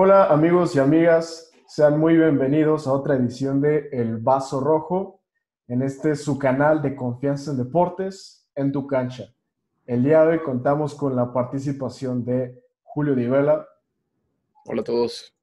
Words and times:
Hola 0.00 0.26
amigos 0.26 0.76
y 0.76 0.78
amigas, 0.78 1.50
sean 1.66 1.98
muy 1.98 2.16
bienvenidos 2.16 2.86
a 2.86 2.92
otra 2.92 3.16
edición 3.16 3.60
de 3.60 3.88
El 3.90 4.18
Vaso 4.18 4.60
Rojo, 4.60 5.22
en 5.66 5.82
este 5.82 6.14
su 6.14 6.38
canal 6.38 6.80
de 6.80 6.94
confianza 6.94 7.50
en 7.50 7.56
deportes, 7.56 8.48
en 8.54 8.70
tu 8.70 8.86
cancha. 8.86 9.24
El 9.86 10.04
día 10.04 10.22
de 10.22 10.34
hoy 10.34 10.38
contamos 10.44 10.94
con 10.94 11.16
la 11.16 11.32
participación 11.32 12.24
de 12.24 12.62
Julio 12.84 13.16
Divela. 13.16 13.66
Hola 14.66 14.82
a 14.82 14.84
todos. 14.84 15.34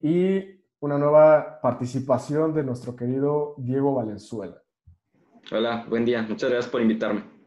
Y 0.00 0.60
una 0.80 0.98
nueva 0.98 1.60
participación 1.62 2.52
de 2.54 2.64
nuestro 2.64 2.96
querido 2.96 3.54
Diego 3.58 3.94
Valenzuela. 3.94 4.60
Hola, 5.52 5.86
buen 5.88 6.04
día. 6.04 6.22
Muchas 6.22 6.50
gracias 6.50 6.68
por 6.68 6.82
invitarme. 6.82 7.37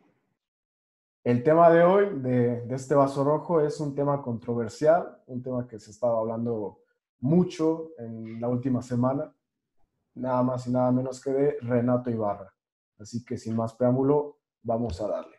El 1.23 1.43
tema 1.43 1.69
de 1.69 1.83
hoy, 1.83 2.19
de, 2.19 2.63
este 2.71 2.95
vaso 2.95 3.23
rojo, 3.23 3.61
es 3.61 3.79
un 3.79 3.93
tema 3.93 4.23
controversial, 4.23 5.19
un 5.27 5.43
tema 5.43 5.67
que 5.67 5.79
se 5.79 5.91
estaba 5.91 6.19
hablando 6.19 6.79
mucho 7.19 7.91
en 7.99 8.41
la 8.41 8.49
última 8.49 8.81
semana, 8.81 9.31
nada 10.15 10.41
más 10.41 10.65
y 10.65 10.71
nada 10.71 10.91
menos 10.91 11.21
que 11.21 11.29
de 11.31 11.57
Renato 11.61 12.09
Ibarra. 12.09 12.51
Así 12.97 13.23
que 13.23 13.37
sin 13.37 13.55
más 13.55 13.75
preámbulo, 13.75 14.39
vamos 14.63 14.99
a 14.99 15.07
darle. 15.09 15.37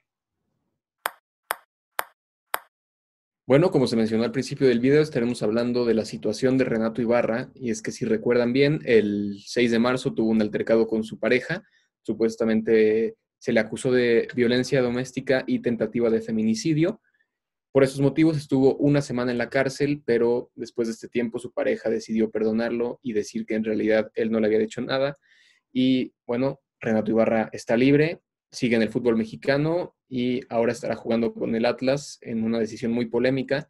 Bueno, 3.45 3.73
como 3.73 3.89
se 3.89 3.97
mencionó 3.97 4.23
al 4.23 4.31
principio 4.31 4.69
del 4.69 4.79
video, 4.79 5.03
estaremos 5.03 5.43
hablando 5.43 5.85
de 5.85 5.95
la 5.95 6.05
situación 6.05 6.59
de 6.59 6.65
Renato 6.65 7.03
Ibarra, 7.03 7.51
y 7.55 7.71
es 7.71 7.83
que 7.83 7.91
si 7.91 8.05
recuerdan 8.05 8.53
bien, 8.53 8.79
el 8.85 9.35
6 9.45 9.73
de 9.73 9.81
marzo 9.81 10.15
tuvo 10.15 10.31
un 10.31 10.43
altercado 10.43 10.87
con 10.87 11.03
su 11.03 11.19
pareja, 11.19 11.65
supuestamente 12.03 13.17
se 13.43 13.53
le 13.53 13.59
acusó 13.59 13.91
de 13.91 14.29
violencia 14.37 14.81
doméstica 14.81 15.43
y 15.49 15.59
tentativa 15.59 16.11
de 16.11 16.21
feminicidio. 16.21 17.01
Por 17.73 17.83
esos 17.83 18.01
motivos 18.01 18.37
estuvo 18.37 18.77
una 18.77 19.03
semana 19.03 19.33
en 19.33 19.39
la 19.39 19.51
cárcel, 19.51 20.01
pero 20.07 20.53
después 20.55 20.87
de 20.87 20.95
este 20.95 21.09
tiempo 21.09 21.41
su 21.41 21.53
pareja 21.53 21.91
decidió 21.91 22.31
perdonarlo 22.31 23.01
y 23.03 23.15
decir 23.15 23.45
que 23.45 23.57
en 23.57 23.65
realidad 23.65 24.13
él 24.15 24.31
no 24.31 24.39
le 24.39 24.47
había 24.47 24.61
hecho 24.61 24.81
nada. 24.81 25.19
Y 25.73 26.15
bueno, 26.25 26.61
Renato 26.79 27.11
Ibarra 27.11 27.51
está 27.53 27.77
libre, 27.77 28.23
sigue 28.53 28.77
en 28.77 28.83
el 28.83 28.91
fútbol 28.91 29.17
mexicano 29.17 29.97
y 30.09 30.43
ahora 30.49 30.71
estará 30.71 30.95
jugando 30.95 31.35
con 31.35 31.57
el 31.57 31.67
Atlas 31.67 32.19
en 32.21 32.45
una 32.45 32.61
decisión 32.61 32.93
muy 32.93 33.07
polémica. 33.07 33.69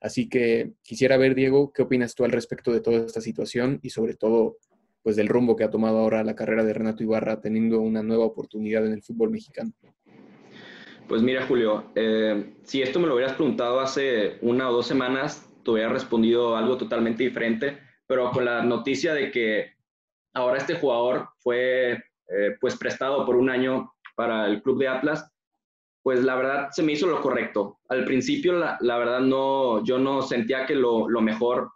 Así 0.00 0.30
que 0.30 0.72
quisiera 0.80 1.18
ver, 1.18 1.34
Diego, 1.34 1.74
¿qué 1.74 1.82
opinas 1.82 2.14
tú 2.14 2.24
al 2.24 2.32
respecto 2.32 2.72
de 2.72 2.80
toda 2.80 3.04
esta 3.04 3.20
situación 3.20 3.80
y 3.82 3.90
sobre 3.90 4.14
todo 4.14 4.56
pues 5.02 5.16
del 5.16 5.28
rumbo 5.28 5.56
que 5.56 5.64
ha 5.64 5.70
tomado 5.70 5.98
ahora 5.98 6.24
la 6.24 6.34
carrera 6.34 6.64
de 6.64 6.74
Renato 6.74 7.02
Ibarra 7.02 7.40
teniendo 7.40 7.80
una 7.80 8.02
nueva 8.02 8.24
oportunidad 8.24 8.86
en 8.86 8.92
el 8.92 9.02
fútbol 9.02 9.30
mexicano? 9.30 9.72
Pues 11.08 11.22
mira, 11.22 11.46
Julio, 11.46 11.90
eh, 11.94 12.54
si 12.62 12.82
esto 12.82 13.00
me 13.00 13.06
lo 13.06 13.14
hubieras 13.14 13.34
preguntado 13.34 13.80
hace 13.80 14.38
una 14.42 14.68
o 14.68 14.72
dos 14.72 14.86
semanas, 14.86 15.48
te 15.64 15.70
hubiera 15.70 15.88
respondido 15.88 16.56
algo 16.56 16.76
totalmente 16.76 17.24
diferente, 17.24 17.78
pero 18.06 18.30
con 18.30 18.44
la 18.44 18.62
noticia 18.62 19.14
de 19.14 19.30
que 19.30 19.72
ahora 20.34 20.58
este 20.58 20.76
jugador 20.76 21.28
fue 21.38 21.92
eh, 21.92 22.56
pues 22.60 22.76
prestado 22.76 23.26
por 23.26 23.36
un 23.36 23.50
año 23.50 23.92
para 24.14 24.46
el 24.46 24.62
club 24.62 24.78
de 24.78 24.88
Atlas, 24.88 25.28
pues 26.02 26.22
la 26.22 26.36
verdad 26.36 26.68
se 26.70 26.82
me 26.82 26.92
hizo 26.92 27.06
lo 27.06 27.20
correcto. 27.20 27.80
Al 27.88 28.04
principio, 28.04 28.52
la, 28.52 28.98
verdad, 28.98 29.20
no, 29.20 29.82
yo 29.84 29.98
no 29.98 30.22
sentía 30.22 30.64
que 30.64 30.74
lo 30.74 31.08
mejor 31.20 31.72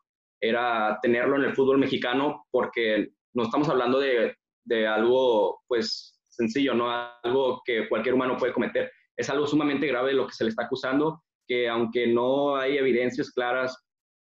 era 0.49 0.99
tenerlo 1.03 1.37
en 1.37 1.45
el 1.45 1.55
fútbol 1.55 1.79
mexicano 1.79 2.47
porque 2.51 3.11
no 3.35 3.45
estamos 3.45 3.69
hablando 3.69 3.99
de, 3.99 4.37
de 4.65 4.87
algo 4.87 5.61
pues 5.67 6.21
sencillo, 6.29 6.75
¿no? 6.75 6.91
Algo 7.23 7.63
que 7.65 7.89
cualquier 7.89 8.15
humano 8.15 8.37
puede 8.37 8.53
cometer. 8.53 8.91
Es 9.17 9.31
algo 9.31 9.47
sumamente 9.47 9.87
grave 9.87 10.13
lo 10.13 10.27
que 10.27 10.35
se 10.35 10.45
le 10.45 10.51
está 10.51 10.65
acusando, 10.65 11.23
que 11.47 11.69
aunque 11.69 12.07
no 12.07 12.57
hay 12.57 12.77
evidencias 12.77 13.31
claras 13.31 13.77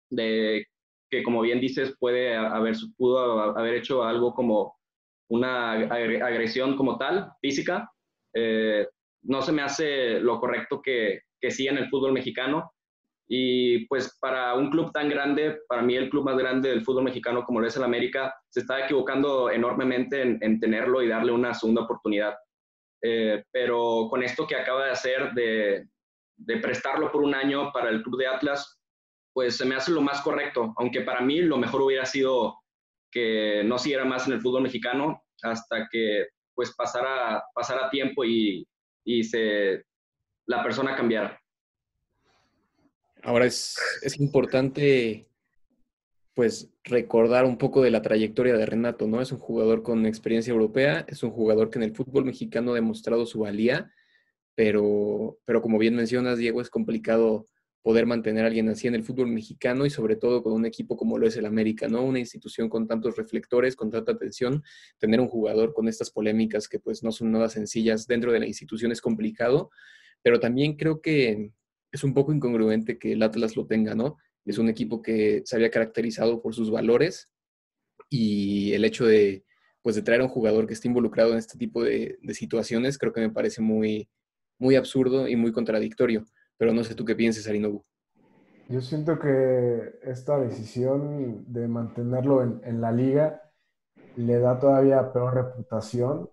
de 0.10 0.66
que, 1.10 1.24
como 1.24 1.42
bien 1.42 1.60
dices, 1.60 1.96
puede 2.00 2.36
haber, 2.36 2.76
pudo 2.98 3.58
haber 3.58 3.76
hecho 3.76 4.04
algo 4.04 4.34
como 4.34 4.78
una 5.30 5.74
agresión 5.74 6.76
como 6.76 6.98
tal, 6.98 7.32
física, 7.42 7.92
eh, 8.34 8.88
no 9.24 9.42
se 9.42 9.52
me 9.52 9.62
hace 9.62 10.20
lo 10.20 10.40
correcto 10.40 10.82
que, 10.82 11.22
que 11.40 11.52
sí 11.52 11.68
en 11.68 11.78
el 11.78 11.90
fútbol 11.90 12.14
mexicano. 12.14 12.72
Y 13.32 13.86
pues 13.86 14.18
para 14.20 14.56
un 14.56 14.72
club 14.72 14.92
tan 14.92 15.08
grande, 15.08 15.60
para 15.68 15.84
mí 15.84 15.96
el 15.96 16.10
club 16.10 16.26
más 16.26 16.36
grande 16.36 16.70
del 16.70 16.84
fútbol 16.84 17.04
mexicano 17.04 17.44
como 17.46 17.60
lo 17.60 17.68
es 17.68 17.78
el 17.78 17.84
América, 17.84 18.34
se 18.50 18.62
está 18.62 18.84
equivocando 18.84 19.52
enormemente 19.52 20.22
en, 20.22 20.60
tenerlo 20.60 21.04
y 21.04 21.08
darle 21.08 21.32
una 21.32 21.54
segunda 21.54 21.84
oportunidad. 21.84 22.36
Eh, 23.04 23.44
pero 23.52 24.08
con 24.10 24.24
esto 24.24 24.48
que 24.48 24.56
acaba 24.56 24.86
de 24.86 24.92
hacer 24.92 25.32
de, 25.34 25.88
de, 26.38 26.58
prestarlo 26.58 27.12
por 27.12 27.22
un 27.22 27.36
año 27.36 27.72
para 27.72 27.90
el 27.92 28.02
club 28.02 28.18
de 28.18 28.28
Atlas, 28.28 28.82
pues 29.32 29.56
se 29.58 29.66
me 29.66 29.76
hace 29.76 29.92
lo 29.92 30.02
más 30.02 30.22
correcto, 30.22 30.74
aunque 30.78 31.02
para 31.02 31.22
mí 31.22 31.40
lo 31.40 31.58
mejor 31.58 31.84
hubiera 31.84 32.06
sido 32.06 32.60
que 33.12 33.64
no 33.64 33.78
siguiera 33.78 34.06
más 34.06 34.28
en 34.28 34.34
el 34.34 34.42
fútbol 34.42 34.64
mexicano 34.64 35.24
hasta 35.44 35.88
que 35.92 36.28
pues 36.56 36.76
pasara, 36.76 37.44
pasara 37.54 37.90
tiempo 37.92 38.26
y, 38.26 38.68
y 39.06 39.24
se, 39.24 39.86
la 40.48 40.64
persona 40.64 40.96
cambiara. 40.96 41.40
Ahora 43.24 43.46
es, 43.46 43.78
importante 44.18 45.28
pues 46.34 46.70
recordar 46.84 47.44
un 47.44 47.58
poco 47.58 47.82
de 47.82 47.92
la 47.92 48.02
trayectoria 48.02 48.56
de 48.56 48.66
Renato, 48.66 49.08
¿no? 49.08 49.22
Es 49.22 49.34
un 49.34 49.40
jugador 49.40 49.84
con 49.84 50.06
experiencia 50.06 50.52
europea, 50.52 51.06
es 51.10 51.22
un 51.22 51.32
jugador 51.32 51.70
que 51.70 51.80
en 51.80 51.84
el 51.84 51.94
fútbol 51.94 52.24
mexicano 52.24 52.72
ha 52.72 52.76
demostrado 52.76 53.26
su 53.26 53.40
valía, 53.40 53.92
pero, 54.56 55.38
pero 55.44 55.62
como 55.62 55.78
bien 55.78 55.96
mencionas, 55.96 56.38
Diego, 56.38 56.62
es 56.62 56.70
complicado 56.70 57.46
poder 57.82 58.06
mantener 58.06 58.46
a 58.46 58.48
alguien 58.48 58.70
así 58.70 58.88
en 58.88 58.96
el 58.96 59.04
fútbol 59.04 59.28
mexicano 59.28 59.86
y 59.86 59.90
sobre 59.90 60.16
todo 60.16 60.42
con 60.42 60.54
un 60.54 60.66
equipo 60.66 60.96
como 60.96 61.18
lo 61.18 61.28
es 61.28 61.36
el 61.36 61.46
América, 61.46 61.90
¿no? 61.90 62.04
Una 62.04 62.20
institución 62.20 62.70
con 62.70 62.88
tantos 62.88 63.18
reflectores, 63.18 63.76
con 63.76 63.90
tanta 63.90 64.14
atención, 64.14 64.64
tener 64.98 65.20
un 65.20 65.28
jugador 65.28 65.74
con 65.74 65.90
estas 65.90 66.10
polémicas 66.10 66.70
que 66.70 66.80
pues 66.80 67.04
no 67.04 67.12
son 67.12 67.32
nada 67.32 67.50
sencillas 67.50 68.08
dentro 68.08 68.32
de 68.32 68.40
la 68.40 68.48
institución 68.48 68.92
es 68.92 69.02
complicado, 69.02 69.72
pero 70.22 70.40
también 70.40 70.78
creo 70.78 71.02
que 71.02 71.52
es 71.92 72.04
un 72.04 72.14
poco 72.14 72.34
incongruente 72.34 72.98
que 72.98 73.14
el 73.14 73.24
Atlas 73.24 73.56
lo 73.56 73.66
tenga, 73.66 73.96
¿no? 73.96 74.18
Es 74.46 74.58
un 74.58 74.70
equipo 74.70 75.02
que 75.02 75.42
se 75.46 75.56
había 75.56 75.70
caracterizado 75.70 76.42
por 76.42 76.54
sus 76.54 76.72
valores 76.72 77.30
y 78.10 78.74
el 78.74 78.86
hecho 78.86 79.06
de, 79.06 79.44
pues, 79.82 79.96
de 79.96 80.02
traer 80.02 80.22
a 80.22 80.26
un 80.26 80.30
jugador 80.30 80.68
que 80.68 80.74
esté 80.74 80.88
involucrado 80.88 81.32
en 81.32 81.38
este 81.38 81.58
tipo 81.58 81.84
de, 81.84 82.18
situaciones 82.34 82.98
creo 82.98 83.14
que 83.14 83.22
me 83.22 83.32
parece 83.32 83.62
muy, 83.62 84.10
muy 84.58 84.76
absurdo 84.76 85.28
y 85.28 85.36
muy 85.36 85.52
contradictorio. 85.52 86.26
Pero 86.58 86.74
no 86.74 86.84
sé 86.84 86.96
tú 86.96 87.06
qué 87.06 87.16
pienses, 87.16 87.48
Arinobu. 87.48 87.84
Yo 88.68 88.82
siento 88.82 89.18
que 89.18 90.00
esta 90.04 90.40
decisión 90.40 91.46
de 91.52 91.68
mantenerlo 91.68 92.44
en, 92.44 92.82
la 92.82 92.92
liga 92.92 93.42
le 94.16 94.40
da 94.40 94.60
todavía 94.60 95.12
peor 95.12 95.34
reputación, 95.34 96.30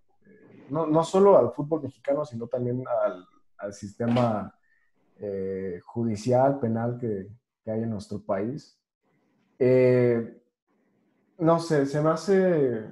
no, 0.69 0.87
no 0.87 1.05
solo 1.05 1.39
al 1.39 1.53
fútbol 1.53 1.83
mexicano, 1.83 2.25
sino 2.25 2.47
también 2.49 2.85
al, 3.05 3.25
al 3.57 3.73
sistema 3.73 4.53
eh, 5.19 5.81
judicial, 5.85 6.59
penal 6.59 6.99
que, 6.99 7.29
hay 7.69 7.83
en 7.83 7.91
nuestro 7.91 8.21
país. 8.21 8.79
Eh, 9.59 10.41
no 11.39 11.59
sé, 11.59 11.87
se 11.87 12.01
me 12.01 12.11
hace 12.11 12.85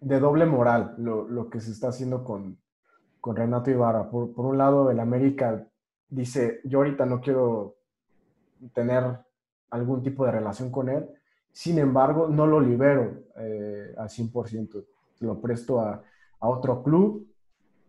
de 0.00 0.20
doble 0.20 0.46
moral 0.46 0.94
lo, 0.96 1.50
que 1.50 1.60
se 1.60 1.72
está 1.72 1.88
haciendo 1.88 2.24
con, 2.24 2.58
Renato 3.22 3.70
Ibarra. 3.70 4.08
Por, 4.08 4.32
un 4.36 4.56
lado, 4.56 4.90
el 4.90 5.00
América 5.00 5.66
dice, 6.08 6.60
yo 6.64 6.78
ahorita 6.78 7.04
no 7.04 7.20
quiero 7.20 7.76
tener 8.72 9.18
algún 9.68 10.02
tipo 10.02 10.24
de 10.24 10.32
relación 10.32 10.70
con 10.70 10.88
él, 10.88 11.06
sin 11.52 11.78
embargo, 11.78 12.28
no 12.28 12.46
lo 12.46 12.60
libero 12.60 13.24
eh, 13.36 13.94
al 13.98 14.08
100%, 14.08 14.84
lo 15.20 15.40
presto 15.40 15.80
a, 15.80 16.02
otro 16.42 16.82
club 16.82 17.28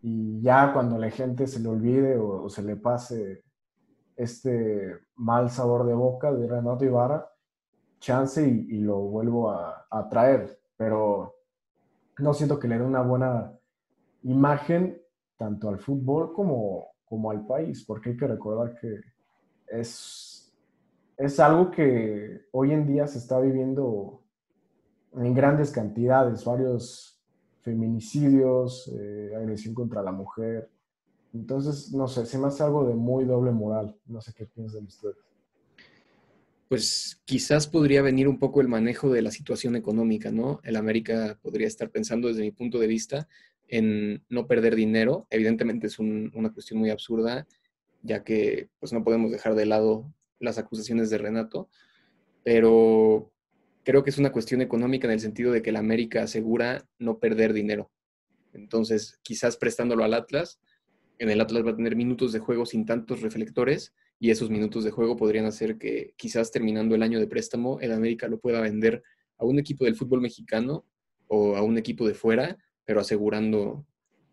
y 0.01 0.41
ya 0.41 0.73
cuando 0.73 0.97
la 0.97 1.09
gente 1.09 1.47
se 1.47 1.61
le 1.61 1.69
olvide 1.69 2.17
o 2.17 2.49
se 2.49 2.61
le 2.61 2.75
pase 2.75 3.45
este 4.16 4.99
mal 5.16 5.49
sabor 5.49 5.85
de 5.85 5.94
boca 5.94 6.31
de 6.31 6.47
Renato 6.47 6.85
Ibarra, 6.85 7.29
chance 7.99 8.46
y, 8.46 8.79
lo 8.79 8.99
vuelvo 8.99 9.52
a, 9.52 10.09
traer, 10.09 10.59
pero 10.75 11.35
no 12.17 12.34
siento 12.34 12.59
que 12.59 12.67
le 12.67 12.78
dé 12.78 12.84
una 12.84 13.02
buena 13.02 13.58
imagen 14.23 14.99
tanto 15.37 15.69
al 15.69 15.79
fútbol 15.79 16.34
como, 16.34 16.87
como 17.05 17.31
al 17.31 17.46
país, 17.46 17.84
porque 17.85 18.11
hay 18.11 18.17
que 18.17 18.28
recordar 18.28 18.75
que 18.79 19.02
es, 19.67 20.53
es 21.17 21.40
algo 21.40 21.72
que 21.72 22.47
hoy 22.52 22.72
en 22.72 22.87
día 22.87 23.07
se 23.07 23.19
está 23.19 23.40
viviendo 23.40 24.22
en 25.14 25.34
grandes 25.34 25.72
cantidades, 25.72 26.46
varios 26.46 27.22
feminicidios, 27.61 28.91
eh, 28.99 29.34
agresión 29.35 29.75
contra 29.75 30.02
la 30.02 30.11
mujer, 30.11 30.69
entonces, 31.33 31.91
no 31.93 32.07
sé, 32.07 32.25
se 32.25 32.37
me 32.37 32.47
hace 32.47 32.63
algo 32.63 32.87
de 32.87 32.93
muy 32.93 33.25
doble 33.25 33.51
moral. 33.51 33.97
No 34.05 34.22
sé 34.22 34.33
qué 34.33 34.45
piensan 34.45 34.85
ustedes. 34.85 35.16
Pues 36.67 37.22
quizás 37.25 37.67
podría 37.67 38.01
venir 38.01 38.28
un 38.28 38.39
poco 38.39 38.61
el 38.61 38.67
manejo 38.67 39.09
de 39.09 39.22
la 39.22 39.31
situación 39.31 39.75
económica, 39.75 40.31
¿no? 40.31 40.59
El 40.63 40.75
América 40.75 41.37
podría 41.41 41.67
estar 41.67 41.89
pensando 41.89 42.28
desde 42.28 42.41
mi 42.41 42.51
punto 42.51 42.79
de 42.79 42.87
vista 42.87 43.28
en 43.67 44.23
no 44.29 44.47
perder 44.47 44.75
dinero. 44.75 45.28
Evidentemente 45.29 45.87
es 45.87 45.99
una 45.99 46.53
cuestión 46.53 46.79
muy 46.79 46.89
absurda, 46.89 47.47
ya 48.03 48.23
que 48.23 48.69
pues 48.79 48.93
no 48.93 49.03
podemos 49.03 49.31
dejar 49.31 49.55
de 49.55 49.66
lado 49.66 50.13
las 50.39 50.57
acusaciones 50.57 51.09
de 51.09 51.17
Renato. 51.17 51.69
pero 52.43 53.31
creo 53.83 54.03
que 54.03 54.09
es 54.09 54.17
una 54.17 54.31
cuestión 54.31 54.61
económica 54.61 55.07
en 55.07 55.13
el 55.13 55.19
sentido 55.19 55.51
de 55.51 55.61
que 55.61 55.72
la 55.72 55.79
América 55.79 56.23
asegura 56.23 56.87
no 56.99 57.19
perder 57.19 57.53
dinero. 57.53 57.91
Entonces, 58.53 59.19
quizás 59.23 59.57
prestándolo 59.57 60.03
al 60.03 60.13
Atlas, 60.13 60.59
en 61.22 61.29
el 61.29 61.40
Atlas 61.40 61.64
va 61.64 61.70
a 61.70 61.76
tener 61.76 61.96
minutos 61.96 62.32
de 62.34 62.40
juego 62.40 62.66
sin 62.66 62.84
tantos 62.84 63.22
reflectores 63.22 63.94
y 64.18 64.32
esos 64.32 64.50
minutos 64.50 64.84
de 64.84 64.90
juego 64.90 65.16
podrían 65.16 65.46
hacer 65.46 65.78
que 65.78 66.16
quizás 66.18 66.52
terminando 66.52 66.96
el 66.96 67.03
año 67.03 67.20
de 67.20 67.28
préstamo, 67.28 67.79
el 67.79 67.91
América 67.91 68.28
lo 68.28 68.40
pueda 68.40 68.59
vender 68.59 69.03
a 69.38 69.46
un 69.46 69.59
equipo 69.59 69.85
del 69.85 69.96
fútbol 69.96 70.20
mexicano 70.20 70.84
o 71.28 71.56
a 71.56 71.62
un 71.62 71.78
equipo 71.78 72.08
de 72.08 72.16
fuera, 72.16 72.58
pero 72.85 73.00
asegurando 73.00 73.85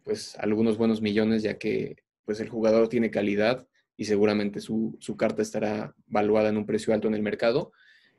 pues 0.02 0.34
algunos 0.38 0.78
buenos 0.78 1.02
millones 1.02 1.42
ya 1.42 1.58
que 1.58 1.96
pues 2.24 2.40
el 2.40 2.48
jugador 2.48 2.88
tiene 2.88 3.10
calidad 3.10 3.68
y 3.98 4.06
seguramente 4.06 4.60
su, 4.60 4.96
su 4.98 5.14
carta 5.18 5.42
estará 5.42 5.94
valuada 6.06 6.48
en 6.48 6.56
un 6.56 6.64
precio 6.64 6.94
alto 6.94 7.06
en 7.06 7.14
el 7.14 7.22
mercado. 7.22 7.70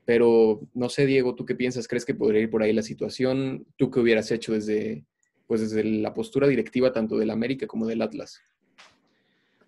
Pero 0.06 0.62
no 0.76 0.90
sé, 0.90 1.08
Diego, 1.08 1.34
¿tú 1.34 1.44
qué 1.44 1.56
piensas? 1.56 1.88
¿Crees 1.88 2.06
que 2.06 2.14
podría 2.14 2.42
ir 2.42 2.52
por 2.52 2.62
ahí 2.62 2.74
la 2.74 2.84
situación? 2.84 3.66
¿Tú 3.78 3.90
qué 3.90 4.00
hubieras 4.00 4.30
hecho 4.30 4.54
desde, 4.54 5.08
pues 5.48 5.62
desde 5.62 5.84
la 5.84 6.14
postura 6.14 6.48
directiva 6.48 6.94
tanto 6.94 7.18
del 7.18 7.32
América 7.32 7.66
como 7.66 7.88
del 7.88 8.04
Atlas? 8.04 8.44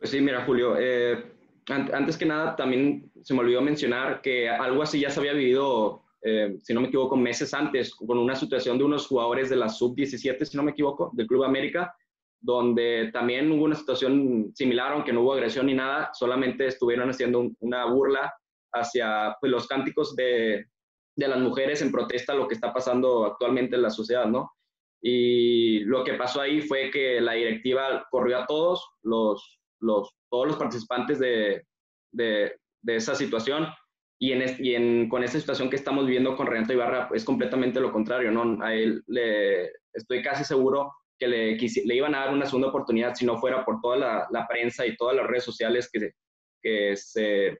Pues 0.01 0.09
sí, 0.09 0.19
mira, 0.19 0.43
Julio, 0.45 0.77
eh, 0.79 1.23
antes 1.69 2.17
que 2.17 2.25
nada 2.25 2.55
también 2.55 3.11
se 3.21 3.35
me 3.35 3.41
olvidó 3.41 3.61
mencionar 3.61 4.19
que 4.19 4.49
algo 4.49 4.81
así 4.81 4.99
ya 4.99 5.11
se 5.11 5.19
había 5.19 5.33
vivido, 5.33 6.01
eh, 6.23 6.57
si 6.63 6.73
no 6.73 6.81
me 6.81 6.87
equivoco, 6.87 7.15
meses 7.15 7.53
antes, 7.53 7.93
con 7.93 8.17
una 8.17 8.35
situación 8.35 8.79
de 8.79 8.83
unos 8.83 9.05
jugadores 9.05 9.51
de 9.51 9.57
la 9.57 9.69
sub-17, 9.69 10.43
si 10.43 10.57
no 10.57 10.63
me 10.63 10.71
equivoco, 10.71 11.11
del 11.13 11.27
Club 11.27 11.43
América, 11.43 11.93
donde 12.39 13.11
también 13.13 13.51
hubo 13.51 13.65
una 13.65 13.75
situación 13.75 14.51
similar, 14.55 14.93
aunque 14.93 15.13
no 15.13 15.21
hubo 15.21 15.33
agresión 15.33 15.67
ni 15.67 15.75
nada, 15.75 16.09
solamente 16.15 16.65
estuvieron 16.65 17.07
haciendo 17.07 17.51
una 17.59 17.85
burla 17.85 18.33
hacia 18.73 19.37
pues, 19.39 19.51
los 19.51 19.67
cánticos 19.67 20.15
de, 20.15 20.65
de 21.15 21.27
las 21.27 21.39
mujeres 21.39 21.83
en 21.83 21.91
protesta 21.91 22.33
a 22.33 22.37
lo 22.37 22.47
que 22.47 22.55
está 22.55 22.73
pasando 22.73 23.23
actualmente 23.23 23.75
en 23.75 23.83
la 23.83 23.91
sociedad, 23.91 24.25
¿no? 24.25 24.51
Y 24.99 25.81
lo 25.81 26.03
que 26.03 26.15
pasó 26.15 26.41
ahí 26.41 26.61
fue 26.61 26.89
que 26.89 27.21
la 27.21 27.33
directiva 27.33 28.07
corrió 28.09 28.39
a 28.39 28.47
todos 28.47 28.83
los, 29.03 29.60
los, 29.81 30.15
todos 30.29 30.47
los 30.47 30.57
participantes 30.57 31.19
de, 31.19 31.65
de, 32.11 32.55
de 32.81 32.95
esa 32.95 33.15
situación 33.15 33.67
y, 34.19 34.31
en, 34.33 34.55
y 34.59 34.75
en, 34.75 35.09
con 35.09 35.23
esta 35.23 35.39
situación 35.39 35.69
que 35.69 35.75
estamos 35.75 36.05
viviendo 36.05 36.35
con 36.35 36.47
Renato 36.47 36.73
Ibarra 36.73 37.09
es 37.13 37.25
completamente 37.25 37.79
lo 37.79 37.91
contrario, 37.91 38.31
¿no? 38.31 38.63
A 38.63 38.73
él 38.73 39.03
le, 39.07 39.71
estoy 39.93 40.21
casi 40.21 40.43
seguro 40.43 40.93
que 41.17 41.27
le, 41.27 41.57
le 41.57 41.95
iban 41.95 42.15
a 42.15 42.19
dar 42.19 42.33
una 42.33 42.45
segunda 42.45 42.69
oportunidad 42.69 43.15
si 43.15 43.25
no 43.25 43.37
fuera 43.37 43.65
por 43.65 43.81
toda 43.81 43.97
la, 43.97 44.27
la 44.31 44.47
prensa 44.47 44.85
y 44.85 44.95
todas 44.95 45.15
las 45.15 45.27
redes 45.27 45.43
sociales 45.43 45.89
que, 45.91 46.11
que 46.61 46.95
se 46.95 47.59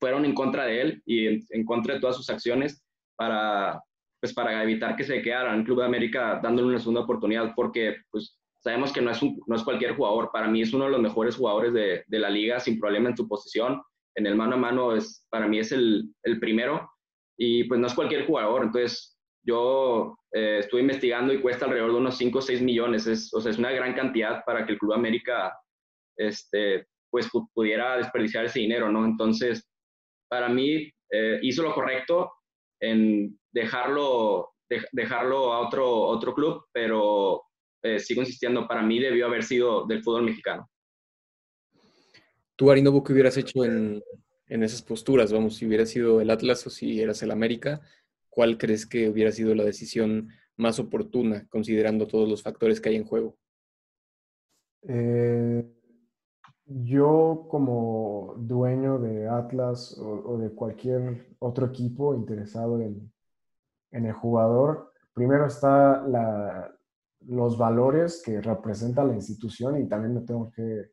fueron 0.00 0.24
en 0.24 0.34
contra 0.34 0.66
de 0.66 0.80
él 0.80 1.02
y 1.06 1.26
en, 1.28 1.64
contra 1.64 1.94
de 1.94 2.00
todas 2.00 2.16
sus 2.16 2.28
acciones 2.28 2.84
para, 3.16 3.80
pues 4.20 4.34
para 4.34 4.60
evitar 4.62 4.96
que 4.96 5.04
se 5.04 5.22
quedara 5.22 5.54
en 5.54 5.62
Club 5.62 5.78
de 5.78 5.84
América 5.84 6.40
dándole 6.42 6.68
una 6.68 6.78
segunda 6.80 7.02
oportunidad, 7.02 7.52
porque 7.54 7.98
pues 8.10 8.36
sabemos 8.62 8.92
que 8.92 9.00
no 9.00 9.10
es, 9.10 9.20
un, 9.22 9.40
no 9.46 9.56
es 9.56 9.62
cualquier 9.62 9.96
jugador. 9.96 10.30
Para 10.32 10.48
mí 10.48 10.62
es 10.62 10.72
uno 10.72 10.84
de 10.84 10.92
los 10.92 11.00
mejores 11.00 11.36
jugadores 11.36 11.72
de, 11.72 12.04
de, 12.06 12.18
la 12.18 12.30
liga, 12.30 12.60
sin 12.60 12.78
problema 12.78 13.10
en 13.10 13.16
su 13.16 13.28
posición. 13.28 13.82
En 14.14 14.26
el 14.26 14.36
mano 14.36 14.54
a 14.54 14.58
mano, 14.58 14.94
es, 14.94 15.26
para 15.30 15.48
mí 15.48 15.58
es 15.58 15.72
el, 15.72 16.14
el 16.22 16.38
primero. 16.38 16.88
Y 17.36 17.64
pues 17.64 17.80
no 17.80 17.86
es 17.88 17.94
cualquier 17.94 18.26
jugador. 18.26 18.62
Entonces, 18.62 19.18
yo 19.44 20.16
eh, 20.32 20.58
estuve 20.60 20.82
investigando 20.82 21.32
y 21.32 21.40
cuesta 21.40 21.64
alrededor 21.64 21.92
de 21.92 21.98
unos 21.98 22.16
5 22.16 22.38
o 22.38 22.42
6 22.42 22.62
millones. 22.62 23.06
Es, 23.06 23.34
o 23.34 23.40
sea, 23.40 23.50
es 23.50 23.58
una 23.58 23.72
gran 23.72 23.94
cantidad 23.94 24.44
para 24.46 24.64
que 24.64 24.72
el 24.72 24.78
Club 24.78 24.92
de 24.92 24.98
América 24.98 25.52
este, 26.16 26.86
pues, 27.10 27.28
pudiera 27.52 27.96
desperdiciar 27.96 28.44
ese 28.44 28.60
dinero, 28.60 28.92
¿no? 28.92 29.04
Entonces, 29.04 29.68
para 30.28 30.48
mí 30.48 30.88
eh, 31.10 31.38
hizo 31.42 31.62
lo 31.62 31.74
correcto 31.74 32.32
en 32.80 33.38
dejarlo, 33.52 34.52
dejarlo 34.92 35.52
a 35.52 35.66
otro, 35.66 35.88
otro 35.88 36.32
club, 36.34 36.64
pero 36.72 37.42
eh, 37.82 37.98
sigo 37.98 38.22
insistiendo, 38.22 38.66
para 38.66 38.82
mí 38.82 39.00
debió 39.00 39.26
haber 39.26 39.42
sido 39.42 39.86
del 39.86 40.02
fútbol 40.02 40.24
mexicano. 40.24 40.68
¿Tú, 42.56 42.70
Arinobu, 42.70 43.02
qué 43.02 43.12
hubieras 43.12 43.36
hecho 43.36 43.64
en, 43.64 44.02
en 44.46 44.62
esas 44.62 44.82
posturas? 44.82 45.32
Vamos, 45.32 45.56
si 45.56 45.66
hubiera 45.66 45.86
sido 45.86 46.20
el 46.20 46.30
Atlas 46.30 46.66
o 46.66 46.70
si 46.70 47.00
eras 47.00 47.22
el 47.22 47.30
América, 47.30 47.80
¿cuál 48.28 48.58
crees 48.58 48.86
que 48.86 49.08
hubiera 49.08 49.32
sido 49.32 49.54
la 49.54 49.64
decisión 49.64 50.28
más 50.56 50.78
oportuna, 50.78 51.46
considerando 51.48 52.06
todos 52.06 52.28
los 52.28 52.42
factores 52.42 52.80
que 52.80 52.90
hay 52.90 52.96
en 52.96 53.04
juego? 53.04 53.36
Eh, 54.82 55.64
yo 56.66 57.46
como 57.50 58.34
dueño 58.38 58.98
de 58.98 59.28
Atlas 59.28 59.98
o, 59.98 60.32
o, 60.32 60.38
de 60.38 60.50
cualquier 60.50 61.34
otro 61.38 61.66
equipo 61.66 62.14
interesado 62.14 62.80
en, 62.80 63.12
en 63.90 64.06
el 64.06 64.12
jugador, 64.12 64.92
primero 65.14 65.46
está 65.46 66.06
la, 66.06 66.74
los 67.26 67.56
valores 67.58 68.22
que 68.24 68.40
representa 68.40 69.04
la 69.04 69.14
institución 69.14 69.78
y 69.78 69.88
también 69.88 70.14
me 70.14 70.20
tengo 70.22 70.50
que, 70.50 70.92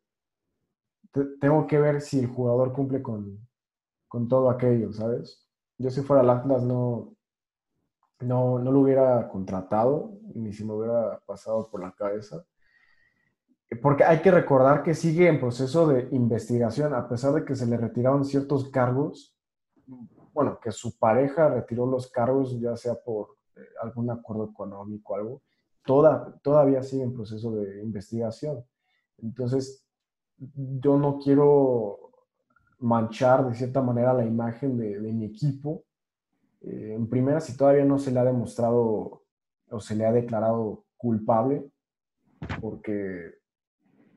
tengo 1.39 1.67
que 1.67 1.79
ver 1.79 2.01
si 2.01 2.19
el 2.19 2.27
jugador 2.27 2.73
cumple 2.73 3.01
con, 3.01 3.47
con 4.07 4.27
todo 4.27 4.49
aquello, 4.49 4.91
¿sabes? 4.93 5.47
Yo 5.77 5.89
si 5.89 6.01
fuera 6.01 6.23
el 6.23 6.29
Atlas 6.29 6.63
no, 6.63 7.15
no, 8.19 8.59
no 8.59 8.71
lo 8.71 8.81
hubiera 8.81 9.29
contratado 9.29 10.13
ni 10.35 10.53
si 10.53 10.65
me 10.65 10.73
hubiera 10.73 11.19
pasado 11.25 11.69
por 11.69 11.81
la 11.81 11.93
cabeza. 11.93 12.45
Porque 13.81 14.03
hay 14.03 14.21
que 14.21 14.31
recordar 14.31 14.81
que 14.81 14.95
sigue 14.95 15.27
en 15.27 15.39
proceso 15.39 15.87
de 15.87 16.09
investigación, 16.11 16.93
a 16.93 17.07
pesar 17.07 17.33
de 17.33 17.45
que 17.45 17.55
se 17.55 17.67
le 17.67 17.77
retiraron 17.77 18.25
ciertos 18.25 18.69
cargos, 18.71 19.37
bueno, 20.33 20.59
que 20.59 20.71
su 20.71 20.97
pareja 20.97 21.49
retiró 21.49 21.85
los 21.85 22.09
cargos, 22.11 22.59
ya 22.59 22.75
sea 22.75 22.95
por 22.95 23.37
eh, 23.55 23.61
algún 23.81 24.09
acuerdo 24.09 24.49
económico 24.51 25.13
o 25.13 25.15
algo, 25.17 25.41
toda, 25.85 26.37
todavía 26.41 26.83
sigue 26.83 27.03
en 27.03 27.13
proceso 27.13 27.51
de 27.55 27.83
investigación. 27.83 28.63
Entonces, 29.17 29.85
yo 30.37 30.97
no 30.97 31.19
quiero 31.19 32.11
manchar 32.79 33.47
de 33.47 33.55
cierta 33.55 33.81
manera 33.81 34.13
la 34.13 34.25
imagen 34.25 34.77
de, 34.77 34.99
mi 34.99 35.25
equipo. 35.25 35.83
Eh, 36.61 36.93
en 36.95 37.07
primera, 37.09 37.39
si 37.39 37.57
todavía 37.57 37.85
no 37.85 37.99
se 37.99 38.11
le 38.11 38.19
ha 38.19 38.23
demostrado 38.23 39.23
o 39.71 39.79
se 39.79 39.95
le 39.95 40.05
ha 40.05 40.11
declarado 40.11 40.85
culpable, 40.97 41.69
porque 42.61 43.35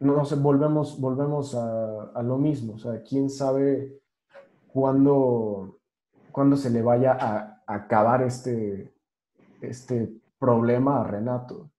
no, 0.00 0.25
sé, 0.25 0.37
volvemos, 0.37 1.00
volvemos 1.00 1.55
a, 1.55 2.23
lo 2.23 2.38
mismo. 2.38 2.75
O 2.75 2.79
sea, 2.79 3.03
quién 3.03 3.29
sabe 3.29 4.00
cuándo, 4.69 5.81
cuándo 6.31 6.56
se 6.56 6.70
le 6.70 6.82
vaya 6.82 7.12
a, 7.12 7.62
a 7.67 7.75
acabar 7.75 8.23
este, 8.23 8.93
este 9.60 10.21
problema 10.43 11.01
a 11.01 11.05
Renato. 11.05 11.70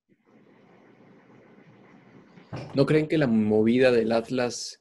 ¿No 2.74 2.86
creen 2.86 3.08
que 3.08 3.18
la 3.18 3.26
movida 3.26 3.92
del 3.92 4.10
Atlas 4.10 4.80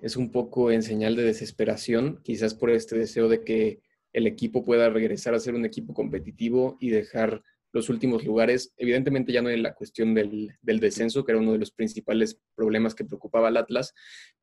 es 0.00 0.16
un 0.16 0.32
poco 0.32 0.70
en 0.70 0.82
señal 0.82 1.16
de 1.16 1.24
desesperación? 1.24 2.20
Quizás 2.24 2.54
por 2.54 2.70
este 2.70 2.96
deseo 2.96 3.28
de 3.28 3.44
que 3.44 3.82
el 4.14 4.26
equipo 4.26 4.64
pueda 4.64 4.88
regresar 4.88 5.34
a 5.34 5.38
ser 5.38 5.54
un 5.54 5.66
equipo 5.66 5.92
competitivo 5.92 6.78
y 6.80 6.88
dejar 6.88 7.42
los 7.72 7.90
últimos 7.90 8.24
lugares. 8.24 8.72
Evidentemente 8.78 9.32
ya 9.32 9.42
no 9.42 9.50
en 9.50 9.62
la 9.62 9.74
cuestión 9.74 10.14
del, 10.14 10.56
del, 10.62 10.80
descenso, 10.80 11.22
que 11.22 11.32
era 11.32 11.40
uno 11.40 11.52
de 11.52 11.58
los 11.58 11.72
principales 11.72 12.40
problemas 12.54 12.94
que 12.94 13.04
preocupaba 13.04 13.48
al 13.48 13.58
Atlas, 13.58 13.92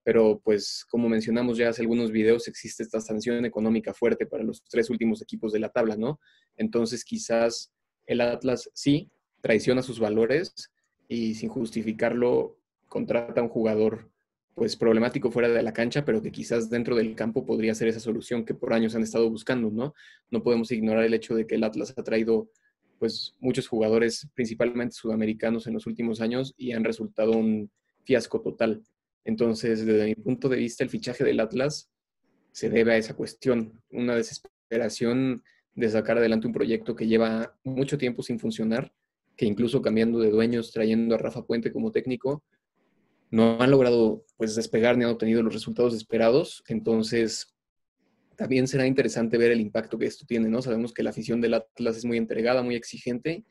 pero 0.04 0.40
pues 0.44 0.86
como 0.88 1.10
mencionamos 1.10 1.58
ya 1.58 1.70
hace 1.70 1.82
algunos 1.82 2.12
videos, 2.12 2.48
existe 2.48 2.84
esta 2.84 3.02
sanción 3.02 3.44
económica 3.44 3.94
fuerte 3.94 4.28
para 4.28 4.44
los 4.44 4.64
tres 4.64 4.92
últimos 4.92 5.22
equipos 5.22 5.52
de 5.52 5.60
la 5.60 5.70
tabla, 5.70 5.98
¿no? 5.98 6.20
Entonces 6.56 7.04
quizás 7.04 7.74
el 8.08 8.22
Atlas 8.22 8.70
sí 8.74 9.12
traiciona 9.42 9.84
sus 9.84 10.00
valores 10.00 10.72
y 11.08 11.36
sin 11.36 11.50
justificarlo 11.50 12.58
contrata 12.90 13.42
a 13.42 13.44
un 13.44 13.50
jugador 13.50 14.10
pues 14.56 14.76
problemático 14.76 15.30
fuera 15.30 15.50
de 15.50 15.62
la 15.62 15.72
cancha, 15.72 16.04
pero 16.04 16.24
que 16.24 16.32
quizás 16.32 16.68
dentro 16.72 16.96
del 16.96 17.14
campo 17.14 17.46
podría 17.46 17.76
ser 17.76 17.90
esa 17.90 18.00
solución 18.00 18.44
que 18.44 18.56
por 18.56 18.74
años 18.74 18.96
han 18.96 19.04
estado 19.04 19.30
buscando, 19.30 19.70
¿no? 19.70 19.94
No 20.32 20.42
podemos 20.42 20.72
ignorar 20.72 21.04
el 21.04 21.14
hecho 21.14 21.36
de 21.36 21.46
que 21.46 21.56
el 21.56 21.64
Atlas 21.64 21.94
ha 21.96 22.04
traído 22.04 22.50
pues 22.98 23.36
muchos 23.40 23.68
jugadores, 23.68 24.28
principalmente 24.34 24.96
sudamericanos 24.96 25.68
en 25.68 25.76
los 25.76 25.86
últimos 25.86 26.22
años, 26.22 26.56
y 26.58 26.72
han 26.72 26.84
resultado 26.84 27.34
un 27.34 27.70
fiasco 28.04 28.42
total. 28.42 28.82
Entonces, 29.24 29.86
desde 29.86 30.06
mi 30.06 30.16
punto 30.16 30.50
de 30.50 30.58
vista, 30.58 30.84
el 30.84 30.90
fichaje 30.90 31.24
del 31.24 31.40
Atlas 31.40 31.92
se 32.52 32.72
debe 32.72 32.94
a 32.94 32.98
esa 32.98 33.14
cuestión, 33.14 33.80
una 33.92 34.16
desesperación 34.16 35.44
de 35.78 35.90
sacar 35.90 36.18
adelante 36.18 36.48
un 36.48 36.54
proyecto 36.54 36.96
que 36.96 37.06
lleva 37.06 37.56
mucho 37.64 38.00
tiempo 38.00 38.24
sin 38.24 38.40
funcionar, 38.40 38.92
que 39.36 39.46
incluso 39.46 39.80
cambiando 39.80 40.18
de 40.20 40.32
dueños, 40.32 40.72
trayendo 40.72 41.14
a 41.14 41.20
Rafa 41.20 41.46
Puente 41.46 41.72
como 41.72 41.92
técnico, 41.92 42.44
no 43.30 43.62
han 43.62 43.70
logrado 43.70 44.26
pues 44.38 44.56
despegar 44.56 44.98
ni 44.98 45.04
han 45.04 45.12
obtenido 45.12 45.44
los 45.44 45.54
resultados 45.54 45.94
esperados. 45.94 46.64
Entonces, 46.68 47.56
también 48.36 48.68
será 48.68 48.88
interesante 48.88 49.38
ver 49.38 49.52
el 49.52 49.62
impacto 49.62 50.00
que 50.00 50.08
esto 50.08 50.26
tiene, 50.26 50.50
¿no? 50.50 50.64
Sabemos 50.64 50.94
que 50.94 51.04
la 51.04 51.12
afición 51.12 51.42
del 51.42 51.54
Atlas 51.54 51.96
es 51.98 52.06
muy 52.06 52.18
entregada, 52.18 52.64
muy 52.64 52.76
exigente 52.76 53.46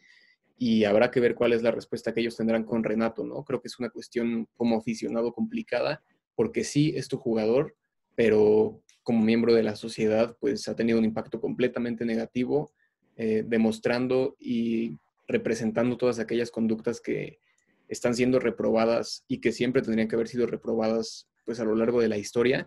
y 0.58 0.82
habrá 0.82 1.12
que 1.12 1.20
ver 1.20 1.36
cuál 1.36 1.52
es 1.52 1.62
la 1.62 1.70
respuesta 1.70 2.12
que 2.12 2.22
ellos 2.22 2.36
tendrán 2.36 2.64
con 2.64 2.82
Renato, 2.82 3.22
¿no? 3.22 3.44
Creo 3.44 3.60
que 3.60 3.68
es 3.68 3.78
una 3.78 3.90
cuestión 3.90 4.48
como 4.56 4.78
aficionado 4.78 5.32
complicada, 5.32 6.02
porque 6.34 6.64
sí 6.64 6.92
es 6.96 7.06
tu 7.06 7.18
jugador, 7.18 7.76
pero 8.16 8.82
como 9.06 9.22
miembro 9.22 9.54
de 9.54 9.62
la 9.62 9.76
sociedad, 9.76 10.36
pues 10.40 10.66
ha 10.66 10.74
tenido 10.74 10.98
un 10.98 11.04
impacto 11.04 11.40
completamente 11.40 12.04
negativo, 12.04 12.72
eh, 13.14 13.44
demostrando 13.46 14.36
y 14.40 14.98
representando 15.28 15.96
todas 15.96 16.18
aquellas 16.18 16.50
conductas 16.50 17.00
que 17.00 17.38
están 17.86 18.16
siendo 18.16 18.40
reprobadas 18.40 19.24
y 19.28 19.40
que 19.40 19.52
siempre 19.52 19.80
tendrían 19.80 20.08
que 20.08 20.16
haber 20.16 20.26
sido 20.26 20.48
reprobadas 20.48 21.28
pues 21.44 21.60
a 21.60 21.64
lo 21.64 21.76
largo 21.76 22.00
de 22.00 22.08
la 22.08 22.18
historia. 22.18 22.66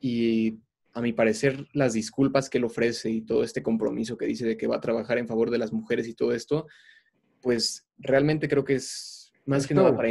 Y 0.00 0.58
a 0.94 1.00
mi 1.00 1.12
parecer, 1.12 1.68
las 1.72 1.92
disculpas 1.92 2.50
que 2.50 2.58
él 2.58 2.64
ofrece 2.64 3.10
y 3.10 3.20
todo 3.20 3.44
este 3.44 3.62
compromiso 3.62 4.18
que 4.18 4.26
dice 4.26 4.46
de 4.46 4.56
que 4.56 4.66
va 4.66 4.78
a 4.78 4.80
trabajar 4.80 5.16
en 5.18 5.28
favor 5.28 5.48
de 5.48 5.58
las 5.58 5.72
mujeres 5.72 6.08
y 6.08 6.14
todo 6.14 6.32
esto, 6.32 6.66
pues 7.40 7.86
realmente 7.98 8.48
creo 8.48 8.64
que 8.64 8.74
es 8.74 9.32
más 9.46 9.64
que 9.64 9.74
nada 9.74 9.94
para... 9.94 10.08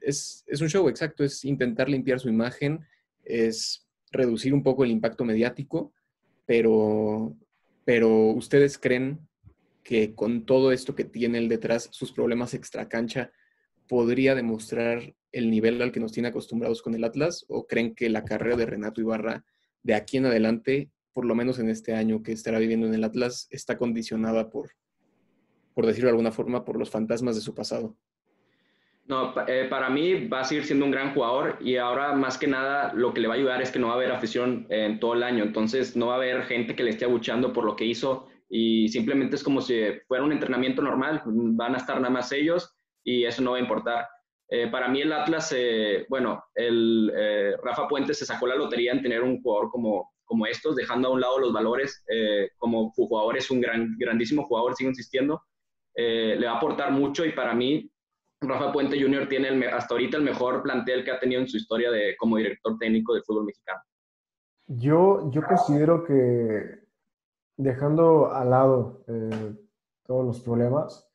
Es, 0.00 0.44
es 0.46 0.62
un 0.62 0.70
show, 0.70 0.88
exacto, 0.88 1.24
es 1.24 1.44
intentar 1.44 1.90
limpiar 1.90 2.20
su 2.20 2.30
imagen, 2.30 2.80
es 3.22 3.86
reducir 4.10 4.54
un 4.54 4.62
poco 4.62 4.84
el 4.84 4.90
impacto 4.90 5.24
mediático, 5.24 5.92
pero, 6.46 7.36
pero 7.84 8.08
ustedes 8.30 8.78
creen 8.78 9.20
que 9.82 10.14
con 10.14 10.44
todo 10.44 10.72
esto 10.72 10.94
que 10.94 11.04
tiene 11.04 11.38
el 11.38 11.48
detrás, 11.48 11.88
sus 11.92 12.12
problemas 12.12 12.54
extracancha, 12.54 13.32
podría 13.88 14.34
demostrar 14.34 15.14
el 15.32 15.50
nivel 15.50 15.80
al 15.82 15.92
que 15.92 16.00
nos 16.00 16.12
tiene 16.12 16.28
acostumbrados 16.28 16.82
con 16.82 16.94
el 16.94 17.04
Atlas? 17.04 17.44
¿O 17.48 17.66
creen 17.66 17.94
que 17.94 18.08
la 18.08 18.24
carrera 18.24 18.56
de 18.56 18.66
Renato 18.66 19.00
Ibarra 19.00 19.44
de 19.82 19.94
aquí 19.94 20.18
en 20.18 20.26
adelante, 20.26 20.90
por 21.12 21.24
lo 21.24 21.34
menos 21.34 21.58
en 21.58 21.68
este 21.68 21.94
año 21.94 22.22
que 22.22 22.32
estará 22.32 22.58
viviendo 22.58 22.86
en 22.86 22.94
el 22.94 23.04
Atlas, 23.04 23.46
está 23.50 23.78
condicionada 23.78 24.50
por, 24.50 24.70
por 25.74 25.86
decirlo 25.86 26.08
de 26.08 26.12
alguna 26.12 26.32
forma, 26.32 26.64
por 26.64 26.78
los 26.78 26.90
fantasmas 26.90 27.36
de 27.36 27.42
su 27.42 27.54
pasado? 27.54 27.96
No, 29.10 29.34
eh, 29.48 29.66
para 29.68 29.90
mí 29.90 30.28
va 30.28 30.42
a 30.42 30.44
seguir 30.44 30.64
siendo 30.64 30.84
un 30.84 30.92
gran 30.92 31.12
jugador 31.12 31.58
y 31.60 31.74
ahora 31.78 32.12
más 32.12 32.38
que 32.38 32.46
nada 32.46 32.92
lo 32.94 33.12
que 33.12 33.20
le 33.20 33.26
va 33.26 33.34
a 33.34 33.36
ayudar 33.38 33.60
es 33.60 33.72
que 33.72 33.80
no 33.80 33.88
va 33.88 33.94
a 33.94 33.96
haber 33.96 34.12
afición 34.12 34.68
en 34.70 35.00
todo 35.00 35.14
el 35.14 35.24
año, 35.24 35.42
entonces 35.42 35.96
no 35.96 36.06
va 36.06 36.12
a 36.12 36.16
haber 36.18 36.44
gente 36.44 36.76
que 36.76 36.84
le 36.84 36.90
esté 36.90 37.06
abuchando 37.06 37.52
por 37.52 37.64
lo 37.64 37.74
que 37.74 37.84
hizo 37.84 38.28
y 38.48 38.88
simplemente 38.88 39.34
es 39.34 39.42
como 39.42 39.62
si 39.62 39.82
fuera 40.06 40.22
un 40.22 40.30
entrenamiento 40.30 40.80
normal, 40.80 41.22
van 41.26 41.74
a 41.74 41.78
estar 41.78 41.96
nada 41.96 42.10
más 42.10 42.30
ellos 42.30 42.72
y 43.02 43.24
eso 43.24 43.42
no 43.42 43.50
va 43.50 43.56
a 43.56 43.60
importar. 43.60 44.06
Eh, 44.48 44.68
para 44.68 44.86
mí 44.86 45.00
el 45.00 45.12
Atlas, 45.12 45.52
eh, 45.56 46.06
bueno, 46.08 46.44
el 46.54 47.12
Rafa 47.64 47.88
Puente 47.88 48.14
se 48.14 48.24
sacó 48.24 48.46
la 48.46 48.54
lotería 48.54 48.92
en 48.92 49.02
tener 49.02 49.24
un 49.24 49.42
jugador 49.42 49.72
como, 49.72 50.12
como 50.22 50.46
estos, 50.46 50.76
dejando 50.76 51.08
a 51.08 51.12
un 51.14 51.20
lado 51.20 51.40
los 51.40 51.52
valores, 51.52 52.04
como 52.58 52.92
jugador 52.92 53.38
es 53.38 53.50
un 53.50 53.60
gran, 53.60 53.96
grandísimo 53.98 54.44
jugador, 54.44 54.76
sigo 54.76 54.90
insistiendo, 54.90 55.42
le 55.96 56.46
va 56.46 56.52
a 56.52 56.56
aportar 56.58 56.92
mucho 56.92 57.24
y 57.24 57.32
para 57.32 57.54
mí 57.54 57.90
Rafa 58.40 58.72
Puente 58.72 59.00
Jr. 59.00 59.28
tiene 59.28 59.66
hasta 59.66 59.94
ahorita 59.94 60.16
el 60.16 60.22
mejor 60.22 60.62
plantel 60.62 61.04
que 61.04 61.10
ha 61.10 61.20
tenido 61.20 61.40
en 61.40 61.48
su 61.48 61.56
historia 61.56 61.90
de, 61.90 62.16
como 62.18 62.38
director 62.38 62.78
técnico 62.78 63.12
del 63.12 63.22
fútbol 63.22 63.44
mexicano. 63.44 63.80
Yo, 64.66 65.30
yo 65.30 65.42
considero 65.42 66.04
que 66.04 66.80
dejando 67.56 68.32
al 68.32 68.50
lado 68.50 69.04
eh, 69.08 69.54
todos 70.04 70.24
los 70.24 70.40
problemas, 70.40 71.10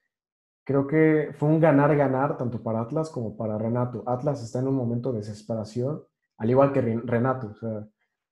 creo 0.63 0.85
que 0.85 1.31
fue 1.33 1.49
un 1.49 1.59
ganar-ganar 1.59 2.37
tanto 2.37 2.61
para 2.61 2.81
Atlas 2.81 3.09
como 3.09 3.35
para 3.35 3.57
Renato. 3.57 4.03
Atlas 4.05 4.43
está 4.43 4.59
en 4.59 4.67
un 4.67 4.75
momento 4.75 5.11
de 5.11 5.19
desesperación, 5.19 6.03
al 6.37 6.49
igual 6.49 6.73
que 6.73 6.81
Renato. 6.81 7.55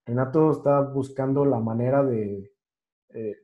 Renato 0.06 0.52
está 0.52 0.82
buscando 0.82 1.46
la 1.46 1.60
manera 1.60 2.04
de 2.04 2.52
eh, 3.10 3.38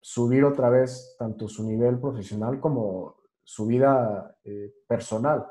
subir 0.00 0.44
otra 0.44 0.70
vez 0.70 1.16
tanto 1.18 1.48
su 1.48 1.64
nivel 1.64 2.00
profesional 2.00 2.58
como 2.60 3.16
su 3.46 3.64
vida 3.64 4.36
eh, 4.42 4.74
personal. 4.88 5.46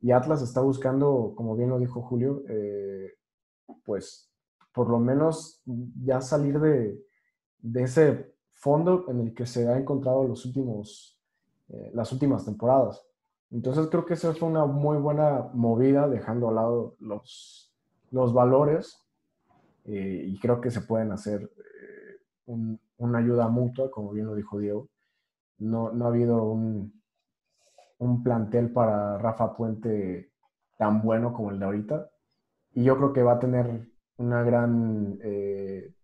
Y 0.00 0.12
Atlas 0.12 0.42
está 0.42 0.60
buscando, 0.60 1.34
como 1.36 1.56
bien 1.56 1.70
lo 1.70 1.78
dijo 1.78 2.00
Julio, 2.00 2.44
eh, 2.48 3.14
pues 3.84 4.32
por 4.72 4.88
lo 4.88 5.00
menos 5.00 5.60
ya 5.66 6.20
salir 6.20 6.60
de, 6.60 7.04
ese 7.74 8.32
fondo 8.54 9.06
en 9.08 9.20
el 9.20 9.34
que 9.34 9.44
se 9.44 9.68
ha 9.68 9.76
encontrado 9.76 10.26
los 10.26 10.46
últimos, 10.46 11.20
eh, 11.68 11.90
las 11.94 12.12
últimas 12.12 12.44
temporadas. 12.44 13.04
Entonces 13.50 13.88
creo 13.88 14.06
que 14.06 14.14
esa 14.14 14.32
fue 14.34 14.48
una 14.48 14.64
muy 14.64 14.98
buena 14.98 15.50
movida, 15.52 16.08
dejando 16.08 16.48
al 16.48 16.54
lado 16.54 16.96
los, 17.00 17.74
los 18.12 18.32
valores 18.32 18.98
y 19.84 20.38
creo 20.38 20.60
que 20.60 20.70
se 20.70 20.82
pueden 20.82 21.10
hacer 21.10 21.50
una 22.46 23.18
ayuda 23.18 23.48
mutua, 23.48 23.90
como 23.90 24.12
bien 24.12 24.26
lo 24.26 24.36
dijo 24.36 24.60
Diego. 24.60 24.88
No, 25.58 25.90
no 25.92 26.04
ha 26.04 26.08
habido 26.08 26.44
un, 26.44 27.01
un 28.02 28.22
plantel 28.22 28.72
para 28.72 29.16
Rafa 29.18 29.54
Puente 29.56 30.32
tan 30.76 31.02
bueno 31.02 31.32
como 31.32 31.50
el 31.50 31.58
de 31.58 31.64
ahorita. 31.64 32.10
Y 32.72 32.82
yo 32.84 32.96
creo 32.96 33.12
que 33.12 33.22
va 33.22 33.34
a 33.34 33.38
tener 33.38 33.88
una 34.16 34.42
gran 34.42 35.18
eh, 35.22 35.94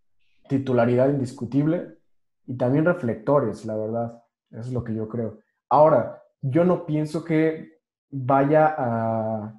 titularidad 0.49 1.09
indiscutible 1.09 1.99
y 2.47 2.57
también 2.57 2.85
reflectores, 2.85 3.65
la 3.65 3.77
verdad. 3.77 4.23
Eso 4.51 4.61
es 4.61 4.73
lo 4.73 4.85
que 4.85 4.95
yo 4.95 5.09
creo. 5.09 5.41
Ahora, 5.69 6.23
yo 6.41 6.65
no 6.65 6.87
pienso 6.87 7.25
que 7.25 7.81
vaya 8.11 8.75
a, 8.79 9.55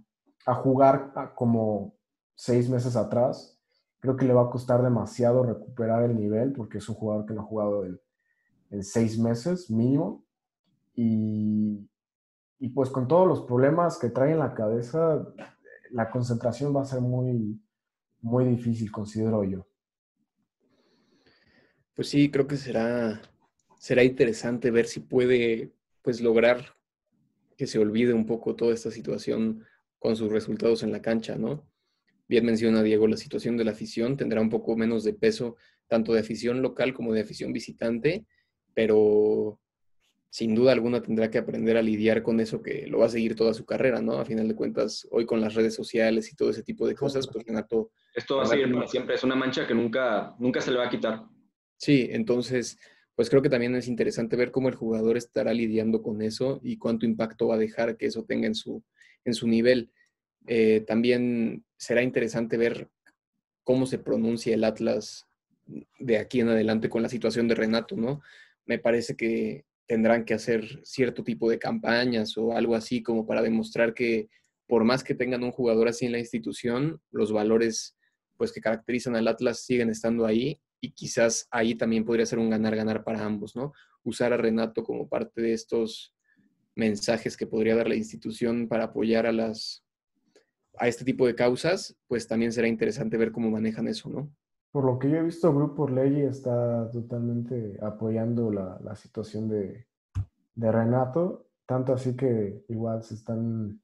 jugar 0.64 1.14
como 1.36 1.94
seis 2.34 2.70
meses 2.70 2.96
atrás. 2.96 3.62
Creo 4.00 4.16
que 4.16 4.26
le 4.26 4.34
va 4.34 4.44
a 4.44 4.50
costar 4.50 4.82
demasiado 4.82 5.44
recuperar 5.44 6.04
el 6.04 6.16
nivel 6.16 6.54
porque 6.54 6.80
es 6.80 6.90
un 6.90 6.96
jugador 6.96 7.28
que 7.28 7.34
no 7.34 7.42
ha 7.42 7.46
jugado 7.46 7.86
en 7.86 8.84
seis 8.84 9.20
meses 9.20 9.70
mínimo. 9.70 10.24
Y, 10.96 11.88
y 12.60 12.70
pues 12.70 12.90
con 12.90 13.08
todos 13.08 13.28
los 13.28 13.42
problemas 13.42 13.98
que 13.98 14.10
trae 14.10 14.34
en 14.34 14.40
la 14.40 14.54
cabeza, 14.54 15.26
la 15.92 16.10
concentración 16.10 16.76
va 16.76 16.82
a 16.82 16.86
ser 16.86 17.00
muy, 17.00 17.60
muy 18.22 18.46
difícil, 18.46 18.92
considero 18.92 19.44
yo. 19.44 19.66
Pues 21.96 22.10
sí, 22.10 22.30
creo 22.30 22.48
que 22.48 22.58
será, 22.58 23.22
será 23.78 24.04
interesante 24.04 24.72
ver 24.72 24.86
si 24.86 25.00
puede 25.00 25.74
pues 26.02 26.22
lograr 26.22 26.76
que 27.58 27.68
se 27.68 27.80
olvide 27.80 28.14
un 28.14 28.26
poco 28.26 28.56
toda 28.56 28.74
esta 28.74 28.92
situación 28.92 29.66
con 29.98 30.16
sus 30.16 30.32
resultados 30.32 30.84
en 30.84 30.92
la 30.92 31.02
cancha, 31.02 31.38
¿no? 31.38 31.66
Bien 32.28 32.46
menciona 32.46 32.84
Diego, 32.84 33.08
la 33.08 33.18
situación 33.18 33.58
de 33.58 33.66
la 33.66 33.72
afición 33.72 34.16
tendrá 34.16 34.40
un 34.40 34.50
poco 34.50 34.78
menos 34.78 35.04
de 35.04 35.14
peso, 35.14 35.56
tanto 35.88 36.14
de 36.14 36.20
afición 36.20 36.62
local 36.62 36.94
como 36.94 37.14
de 37.14 37.22
afición 37.22 37.52
visitante, 37.52 38.26
pero 38.74 39.60
sin 40.30 40.54
duda 40.54 40.72
alguna 40.72 41.02
tendrá 41.02 41.32
que 41.32 41.40
aprender 41.40 41.76
a 41.76 41.82
lidiar 41.82 42.22
con 42.22 42.40
eso 42.40 42.62
que 42.62 42.86
lo 42.88 43.00
va 43.00 43.08
a 43.08 43.10
seguir 43.10 43.36
toda 43.36 43.54
su 43.54 43.66
carrera, 43.66 44.02
¿no? 44.02 44.20
A 44.20 44.26
final 44.26 44.48
de 44.48 44.56
cuentas, 44.56 45.08
hoy 45.12 45.26
con 45.26 45.42
las 45.42 45.56
redes 45.56 45.74
sociales 45.74 46.32
y 46.32 46.36
todo 46.36 46.52
ese 46.52 46.64
tipo 46.64 46.88
de 46.88 46.96
cosas, 46.96 47.28
pues 47.28 47.46
Renato... 47.46 47.92
Esto 48.14 48.38
va 48.38 48.44
a 48.44 48.46
seguir 48.46 48.72
para 48.72 48.88
siempre, 48.88 49.16
es 49.16 49.24
una 49.24 49.36
mancha 49.36 49.66
que 49.66 49.74
nunca, 49.74 50.36
nunca 50.38 50.62
se 50.62 50.72
le 50.72 50.78
va 50.78 50.86
a 50.86 50.90
quitar. 50.90 51.26
Sí, 51.78 52.10
entonces, 52.12 52.78
pues 53.16 53.30
creo 53.30 53.42
que 53.42 53.50
también 53.50 53.76
es 53.76 53.88
interesante 53.88 54.36
ver 54.36 54.52
cómo 54.52 54.70
el 54.70 54.76
jugador 54.76 55.18
estará 55.18 55.54
lidiando 55.54 56.04
con 56.04 56.22
eso 56.22 56.60
y 56.64 56.78
cuánto 56.78 57.06
impacto 57.06 57.48
va 57.48 57.56
a 57.56 57.60
dejar 57.60 57.98
que 57.98 58.06
eso 58.06 58.24
tenga 58.24 58.46
en 58.46 58.56
su, 58.56 58.84
en 59.26 59.34
su 59.34 59.48
nivel. 59.48 59.92
Eh, 60.48 60.82
también 60.86 61.66
será 61.76 62.04
interesante 62.04 62.56
ver 62.58 62.90
cómo 63.64 63.88
se 63.88 63.98
pronuncia 63.98 64.54
el 64.54 64.64
Atlas 64.64 65.28
de 66.00 66.18
aquí 66.18 66.40
en 66.42 66.50
adelante 66.50 66.90
con 66.90 67.02
la 67.02 67.10
situación 67.10 67.48
de 67.48 67.56
Renato, 67.56 67.96
¿no? 67.96 68.22
Me 68.66 68.80
parece 68.80 69.16
que 69.16 69.66
tendrán 69.90 70.24
que 70.24 70.36
hacer 70.36 70.82
cierto 70.84 71.24
tipo 71.24 71.50
de 71.50 71.58
campañas 71.58 72.38
o 72.38 72.56
algo 72.56 72.76
así 72.76 73.02
como 73.02 73.26
para 73.26 73.42
demostrar 73.42 73.96
que 73.96 74.30
por 74.68 74.84
más 74.84 75.04
que 75.04 75.16
tengan 75.16 75.44
un 75.44 75.52
jugador 75.52 75.88
así 75.88 76.06
en 76.06 76.12
la 76.12 76.20
institución, 76.20 77.02
los 77.10 77.32
valores 77.32 77.98
pues 78.38 78.52
que 78.52 78.62
caracterizan 78.62 79.16
al 79.16 79.28
Atlas 79.28 79.66
siguen 79.66 79.90
estando 79.90 80.28
ahí 80.28 80.62
y 80.80 80.92
quizás 80.92 81.48
ahí 81.50 81.74
también 81.74 82.06
podría 82.06 82.28
ser 82.28 82.38
un 82.38 82.52
ganar-ganar 82.52 83.04
para 83.04 83.26
ambos, 83.26 83.56
¿no? 83.56 83.74
Usar 84.04 84.32
a 84.32 84.38
Renato 84.38 84.84
como 84.84 85.10
parte 85.10 85.42
de 85.42 85.54
estos 85.54 86.14
mensajes 86.76 87.36
que 87.36 87.48
podría 87.48 87.76
dar 87.76 87.90
la 87.90 87.96
institución 87.96 88.68
para 88.68 88.86
apoyar 88.86 89.26
a 89.26 89.32
las 89.32 89.84
a 90.78 90.88
este 90.88 91.04
tipo 91.04 91.26
de 91.26 91.34
causas, 91.34 91.98
pues 92.08 92.28
también 92.28 92.54
será 92.54 92.68
interesante 92.68 93.18
ver 93.18 93.32
cómo 93.32 93.50
manejan 93.50 93.88
eso, 93.88 94.08
¿no? 94.08 94.32
Por 94.72 94.86
lo 94.86 95.00
que 95.00 95.10
yo 95.10 95.18
he 95.18 95.24
visto, 95.24 95.54
Grupo 95.54 95.88
Ley 95.88 96.22
está 96.22 96.90
totalmente 96.92 97.78
apoyando 97.82 98.52
la, 98.52 98.80
la 98.84 98.96
situación 98.96 99.50
de, 99.50 99.86
Renato, 100.56 101.48
tanto 101.66 101.94
así 101.94 102.18
que 102.18 102.66
igual 102.68 103.02
se 103.02 103.14
están 103.14 103.82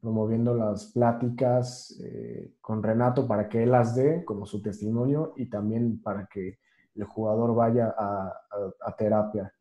promoviendo 0.00 0.54
las 0.54 0.86
pláticas 0.86 1.96
eh, 2.00 2.56
con 2.60 2.82
Renato 2.82 3.28
para 3.28 3.48
que 3.48 3.62
él 3.62 3.70
las 3.70 3.94
dé 3.94 4.24
como 4.24 4.44
su 4.44 4.60
testimonio 4.60 5.34
y 5.36 5.48
también 5.48 6.02
para 6.02 6.26
que 6.26 6.58
el 6.96 7.04
jugador 7.04 7.54
vaya 7.54 7.94
a, 7.96 8.32
a, 8.80 8.96
terapia. 8.96 9.54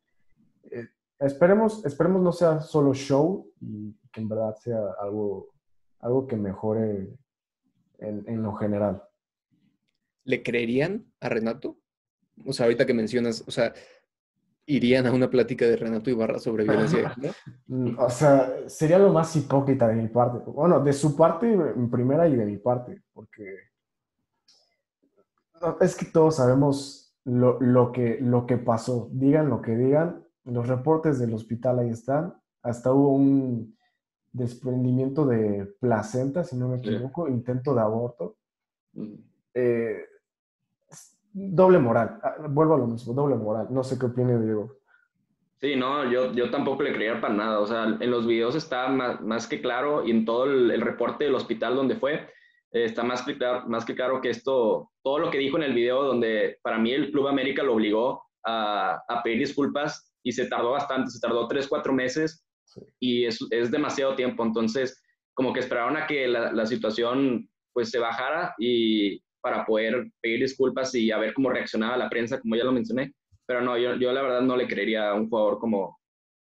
Eh, 0.64 0.88
esperemos, 1.20 1.86
esperemos 1.86 2.24
no 2.24 2.32
sea 2.32 2.60
solo 2.62 2.94
show 2.94 3.52
y 3.60 3.96
que 4.12 4.22
en 4.22 4.30
verdad 4.30 4.56
sea 4.56 4.80
algo, 5.00 5.50
algo 6.00 6.26
que 6.26 6.38
mejore 6.38 7.16
en, 8.00 8.24
en 8.28 8.42
lo 8.42 8.56
general. 8.56 9.04
¿Le 10.26 10.44
creerían 10.44 11.06
a 11.22 11.30
Renato? 11.30 11.78
O 12.46 12.52
sea, 12.52 12.66
ahorita 12.66 12.86
que 12.86 12.94
mencionas, 12.94 13.44
o 13.48 13.52
sea, 13.52 13.74
irían 14.66 15.06
a 15.06 15.14
una 15.14 15.30
plática 15.30 15.66
de 15.66 15.78
Renato 15.78 16.10
Ibarra 16.10 16.40
sobre 16.40 16.64
violencia 16.64 17.10
género? 17.12 17.34
Mm, 17.68 17.98
o 17.98 18.10
sea, 18.12 18.70
sería 18.70 19.00
lo 19.00 19.12
más 19.12 19.36
hipócrita 19.36 19.88
de 19.88 19.96
mi 19.96 20.08
parte. 20.08 20.38
Bueno, 20.52 20.84
de 20.84 20.94
su 20.94 21.16
parte 21.16 21.52
en 21.52 21.90
primera 21.90 22.28
y 22.28 22.36
de 22.36 22.46
mi 22.46 22.58
parte, 22.58 23.02
porque 23.12 23.44
es 25.82 25.96
que 25.96 26.06
todos 26.06 26.36
sabemos 26.36 27.18
lo, 27.24 27.60
lo, 27.60 27.92
que, 27.92 28.20
lo 28.22 28.46
que 28.46 28.58
pasó. 28.58 29.10
Digan 29.12 29.50
lo 29.50 29.64
que 29.64 29.76
digan, 29.76 30.24
los 30.44 30.68
reportes 30.68 31.18
del 31.18 31.34
hospital 31.34 31.80
ahí 31.80 31.90
están. 31.90 32.36
Hasta 32.62 32.94
hubo 32.94 33.16
un 33.16 33.76
desprendimiento 34.32 35.26
de 35.26 35.66
placenta, 35.80 36.44
si 36.44 36.56
no 36.56 36.68
me 36.68 36.78
equivoco, 36.78 37.28
intento 37.28 37.74
de 37.74 37.82
aborto. 37.82 38.38
Eh, 39.56 40.06
doble 41.36 41.80
moral. 41.80 42.20
Ah, 42.24 42.36
vuelvo 42.48 42.76
a 42.76 42.78
lo 42.78 42.88
mismo, 42.88 43.14
doble 43.14 43.36
moral. 43.36 43.68
No 43.70 43.84
sé 43.84 44.00
qué 44.00 44.06
opina 44.06 44.40
Diego. 44.40 44.78
Sí, 45.60 45.76
no, 45.76 46.10
yo, 46.10 46.32
yo 46.34 46.50
tampoco 46.50 46.84
le 46.84 46.94
creía 46.94 47.20
para 47.20 47.34
nada. 47.34 47.60
O 47.60 47.68
sea, 47.68 47.98
en 48.00 48.12
los 48.12 48.26
videos 48.26 48.56
está 48.56 48.88
más, 48.88 49.22
más 49.22 49.48
que 49.48 49.62
claro 49.62 50.06
y 50.06 50.12
en 50.12 50.26
todo 50.26 50.46
el, 50.46 50.82
reporte 50.82 51.26
del 51.26 51.36
hospital 51.36 51.76
donde 51.76 51.96
fue, 51.96 52.14
eh, 52.72 52.86
está 52.86 53.04
más 53.04 53.22
que, 53.24 53.38
claro, 53.38 53.68
más 53.68 53.86
que 53.86 53.96
claro 53.96 54.22
que 54.22 54.30
esto, 54.30 54.92
todo 55.04 55.20
lo 55.20 55.30
que 55.30 55.38
dijo 55.38 55.58
en 55.58 55.64
el 55.64 55.74
video 55.74 56.04
donde 56.04 56.58
para 56.62 56.78
mí 56.78 56.92
el 56.92 57.12
Club 57.12 57.28
América 57.28 57.64
lo 57.64 57.74
obligó 57.74 58.24
a, 58.46 59.02
a 59.08 59.24
pedir 59.24 59.40
disculpas 59.40 60.14
y 60.24 60.32
se 60.32 60.48
tardó 60.48 60.72
bastante, 60.72 61.12
se 61.12 61.20
tardó 61.20 61.48
tres, 61.48 61.68
cuatro 61.68 61.94
meses 61.94 62.46
y 63.00 63.26
es, 63.26 63.40
es, 63.52 63.72
demasiado 63.72 64.16
tiempo. 64.16 64.44
Entonces, 64.44 65.02
como 65.34 65.54
que 65.54 65.60
esperaron 65.60 65.98
a 65.98 66.08
que 66.08 66.28
la, 66.28 66.52
la, 66.52 66.66
situación 66.66 67.50
pues 67.74 67.92
se 67.92 68.00
bajara 68.00 68.56
y 68.58 69.22
para 69.46 69.64
poder 69.64 70.10
pedir 70.20 70.40
disculpas 70.40 70.96
y 70.96 71.12
a 71.12 71.20
ver 71.20 71.32
cómo 71.32 71.52
reaccionaba 71.52 71.96
la 71.96 72.10
prensa, 72.10 72.42
como 72.42 72.56
ya 72.56 72.64
lo 72.64 72.72
mencioné. 72.72 73.14
Pero 73.46 73.62
no, 73.62 73.78
yo, 73.78 73.94
yo 73.94 74.12
la 74.12 74.24
verdad 74.24 74.42
no 74.42 74.58
le 74.58 74.68
creería 74.68 75.12
a 75.12 75.14
un 75.14 75.30
jugador 75.30 75.60
como, 75.60 76.00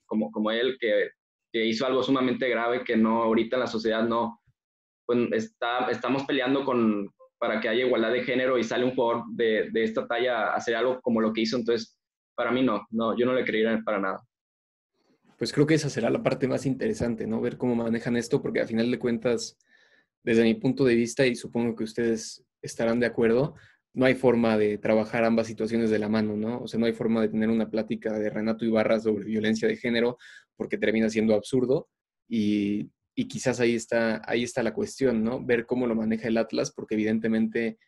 como, 0.04 0.30
como 0.30 0.50
él 0.50 0.76
que, 0.78 1.08
que 1.50 1.64
hizo 1.64 1.86
algo 1.86 2.02
sumamente 2.02 2.46
grave 2.46 2.84
que 2.84 2.98
no 2.98 3.22
ahorita 3.22 3.56
en 3.56 3.60
la 3.60 3.66
sociedad 3.66 4.06
no, 4.06 4.42
pues 5.06 5.32
está, 5.32 5.90
estamos 5.90 6.24
peleando 6.24 6.62
con, 6.62 7.08
para 7.38 7.58
que 7.58 7.70
haya 7.70 7.86
igualdad 7.86 8.12
de 8.12 8.22
género 8.22 8.58
y 8.58 8.64
sale 8.64 8.84
un 8.84 8.94
jugador 8.94 9.24
de, 9.30 9.70
de 9.70 9.82
esta 9.82 10.06
talla 10.06 10.48
a 10.48 10.56
hacer 10.56 10.76
algo 10.76 11.00
como 11.00 11.22
lo 11.22 11.32
que 11.32 11.40
hizo. 11.40 11.56
Entonces, 11.56 11.98
para 12.34 12.50
mí 12.50 12.62
no, 12.62 12.86
no, 12.90 13.16
yo 13.16 13.24
no 13.24 13.32
le 13.32 13.46
creería 13.46 13.80
para 13.82 13.98
nada 13.98 14.20
pues 15.38 15.54
creo 15.54 15.66
que 15.66 15.72
esa 15.72 15.88
será 15.88 16.10
la 16.10 16.22
parte 16.22 16.46
más 16.46 16.66
interesante, 16.66 17.26
¿no? 17.26 17.40
Ver 17.40 17.56
cómo 17.56 17.74
manejan 17.74 18.14
esto, 18.18 18.42
porque 18.42 18.60
a 18.60 18.66
final 18.66 18.90
de 18.90 18.98
cuentas, 18.98 19.56
desde 20.22 20.42
mi 20.42 20.52
punto 20.52 20.84
de 20.84 20.94
vista, 20.94 21.26
y 21.26 21.34
supongo 21.34 21.74
que 21.74 21.84
ustedes 21.84 22.44
estarán 22.62 23.00
de 23.00 23.06
acuerdo, 23.06 23.54
no 23.92 24.06
hay 24.06 24.14
forma 24.14 24.56
de 24.56 24.78
trabajar 24.78 25.24
ambas 25.24 25.46
situaciones 25.46 25.90
de 25.90 25.98
la 25.98 26.08
mano, 26.08 26.36
¿no? 26.36 26.60
O 26.60 26.68
sea, 26.68 26.78
no 26.78 26.86
hay 26.86 26.92
forma 26.92 27.20
de 27.20 27.28
tener 27.28 27.48
una 27.48 27.70
plática 27.70 28.12
de 28.18 28.30
Renato 28.30 28.64
Ibarra 28.64 29.00
sobre 29.00 29.24
violencia 29.24 29.66
de 29.66 29.76
género, 29.76 30.16
porque 30.56 30.78
termina 30.78 31.08
siendo 31.10 31.34
absurdo, 31.34 31.88
y, 32.28 32.90
y 33.14 33.26
quizás 33.26 33.58
ahí 33.60 33.74
está, 33.74 34.22
ahí 34.26 34.44
está 34.44 34.62
la 34.62 34.74
cuestión, 34.74 35.24
¿no? 35.24 35.44
Ver 35.44 35.66
cómo 35.66 35.86
lo 35.86 35.94
maneja 35.94 36.28
el 36.28 36.38
Atlas, 36.38 36.70
porque 36.70 36.94
evidentemente, 36.94 37.78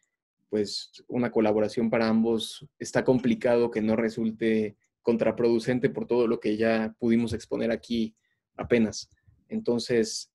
pues 0.48 0.90
una 1.06 1.30
colaboración 1.30 1.88
para 1.88 2.08
ambos 2.08 2.66
está 2.78 3.04
complicado 3.04 3.70
que 3.70 3.80
no 3.80 3.94
resulte 3.94 4.76
contraproducente 5.02 5.90
por 5.90 6.06
todo 6.06 6.26
lo 6.26 6.40
que 6.40 6.56
ya 6.56 6.94
pudimos 6.98 7.32
exponer 7.32 7.70
aquí 7.70 8.16
apenas. 8.56 9.10
Entonces, 9.48 10.31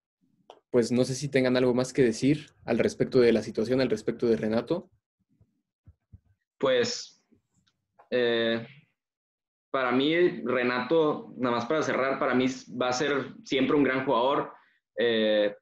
pues 0.77 0.91
no 0.91 1.03
sé 1.05 1.15
si 1.15 1.27
tengan 1.27 1.57
algo 1.57 1.73
más 1.73 1.91
que 1.91 2.03
decir 2.03 2.51
al 2.63 2.77
respecto 2.77 3.19
de 3.19 3.33
la 3.33 3.41
situación, 3.41 3.81
al 3.81 3.89
respecto 3.89 4.27
de 4.27 4.37
Renato. 4.37 4.91
Pues, 6.59 7.25
eh, 8.11 8.63
para 9.71 9.91
mí, 9.91 10.15
Renato, 10.43 11.33
nada 11.35 11.55
más 11.55 11.65
para 11.65 11.81
cerrar, 11.81 12.19
para 12.19 12.35
mí 12.35 12.45
va 12.79 12.89
a 12.89 12.93
ser 12.93 13.33
siempre 13.43 13.75
un 13.75 13.85
gran 13.85 14.05
jugador. 14.05 14.53
Eh, 14.99 15.55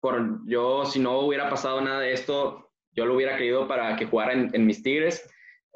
por, 0.00 0.40
yo, 0.44 0.84
si 0.84 0.98
no 0.98 1.20
hubiera 1.20 1.48
pasado 1.48 1.80
nada 1.80 2.00
de 2.00 2.12
esto, 2.12 2.72
yo 2.90 3.06
lo 3.06 3.14
hubiera 3.14 3.36
querido 3.36 3.68
para 3.68 3.94
que 3.94 4.06
jugara 4.06 4.32
en, 4.32 4.66
mis 4.66 4.82
Tigres. 4.82 5.24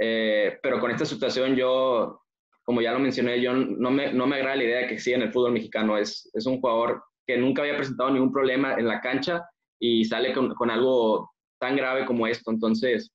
Eh, 0.01 0.59
pero 0.61 0.81
con 0.81 0.91
esta 0.91 1.05
situación 1.05 1.55
yo 1.55 2.21
como 2.65 2.81
ya 2.81 2.91
lo 2.91 2.99
mencioné, 2.99 3.41
yo 3.41 3.53
no 3.55 3.93
me, 3.93 4.13
no 4.13 4.27
me 4.27 4.39
agrada 4.39 4.57
la 4.57 4.65
idea 4.65 4.79
de 4.79 4.87
que 4.89 4.99
siga 4.99 5.19
en 5.19 5.23
el 5.23 5.33
fútbol 5.33 5.53
mexicano. 5.53 5.97
Es, 5.97 6.29
es 6.35 6.47
un 6.47 6.61
jugador 6.61 7.05
que 7.27 7.37
nunca 7.37 7.63
había 7.63 7.77
presentado 7.77 8.11
ningún 8.11 8.33
problema 8.33 8.75
en 8.75 8.87
la 8.87 9.01
cancha 9.01 9.45
y 9.79 10.05
sale 10.05 10.33
con, 10.33 10.71
algo 10.71 11.33
tan 11.59 11.77
grave 11.77 12.05
como 12.05 12.27
esto. 12.27 12.51
Entonces, 12.51 13.11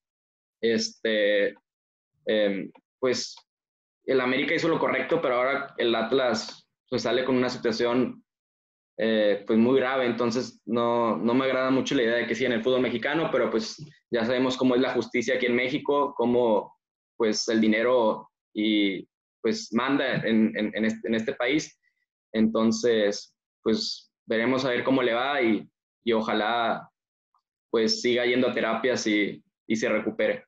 este, 0.61 1.55
eh, 2.25 2.69
pues 2.99 3.35
el 4.05 4.21
América 4.21 4.55
hizo 4.55 4.67
lo 4.67 4.79
correcto, 4.79 5.21
pero 5.21 5.35
ahora 5.35 5.73
el 5.77 5.93
Atlas 5.93 6.67
pues, 6.89 7.03
sale 7.03 7.25
con 7.25 7.35
una 7.35 7.49
situación 7.49 8.23
eh, 8.97 9.43
pues 9.45 9.59
muy 9.59 9.79
grave. 9.79 10.05
Entonces, 10.05 10.61
no, 10.65 11.17
no 11.17 11.33
me 11.33 11.45
agrada 11.45 11.69
mucho 11.69 11.95
la 11.95 12.03
idea 12.03 12.15
de 12.15 12.27
que 12.27 12.35
siga 12.35 12.47
en 12.47 12.55
el 12.55 12.63
fútbol 12.63 12.81
mexicano, 12.81 13.29
pero 13.31 13.49
pues 13.51 13.77
ya 14.09 14.25
sabemos 14.25 14.57
cómo 14.57 14.75
es 14.75 14.81
la 14.81 14.93
justicia 14.93 15.35
aquí 15.35 15.45
en 15.45 15.55
México, 15.55 16.13
cómo 16.15 16.75
pues 17.17 17.47
el 17.49 17.59
dinero 17.61 18.29
y 18.53 19.07
pues 19.41 19.71
manda 19.73 20.15
en, 20.15 20.51
en, 20.57 20.85
este, 20.85 21.07
en, 21.07 21.15
este, 21.15 21.33
país. 21.33 21.79
Entonces, 22.33 23.33
pues 23.67 24.09
veremos 24.25 24.63
a 24.63 24.69
ver 24.69 24.81
cómo 24.85 25.03
le 25.03 25.13
va 25.13 25.41
y, 25.41 25.69
y 26.01 26.13
ojalá 26.13 26.89
pues 27.69 28.01
siga 28.01 28.25
yendo 28.25 28.47
a 28.47 28.53
terapias 28.53 29.05
y, 29.07 29.43
y, 29.67 29.75
se 29.75 29.89
recupere. 29.89 30.45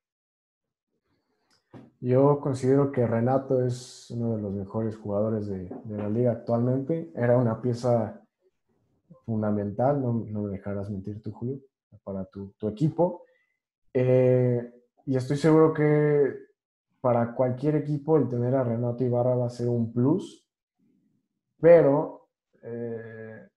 Yo 2.00 2.40
considero 2.40 2.94
que 2.94 3.06
Renato 3.06 3.66
es 3.66 4.10
uno 4.12 4.38
de 4.38 4.42
los 4.42 4.54
mejores 4.54 4.96
jugadores 4.96 5.48
de, 5.48 5.70
de 5.84 5.98
la 5.98 6.08
liga 6.08 6.32
actualmente. 6.32 7.12
Era 7.14 7.38
una 7.38 7.62
pieza 7.62 8.26
fundamental, 9.26 10.02
no, 10.02 10.14
no, 10.26 10.44
me 10.44 10.52
dejarás 10.52 10.90
mentir 10.90 11.22
tú, 11.22 11.34
Julio, 11.34 11.60
para 12.06 12.24
tu, 12.24 12.54
tu 12.58 12.70
equipo. 12.70 13.26
Eh, 13.94 14.72
y 15.06 15.18
estoy 15.18 15.36
seguro 15.36 15.74
que 15.74 16.36
para 17.02 17.36
cualquier 17.36 17.76
equipo 17.76 18.16
el 18.16 18.30
tener 18.30 18.56
a 18.56 18.64
Renato 18.64 19.04
Ibarra 19.04 19.36
va 19.36 19.48
a 19.48 19.50
ser 19.50 19.68
un 19.68 19.92
plus, 19.92 20.48
pero 21.60 22.19
eh, 22.64 23.48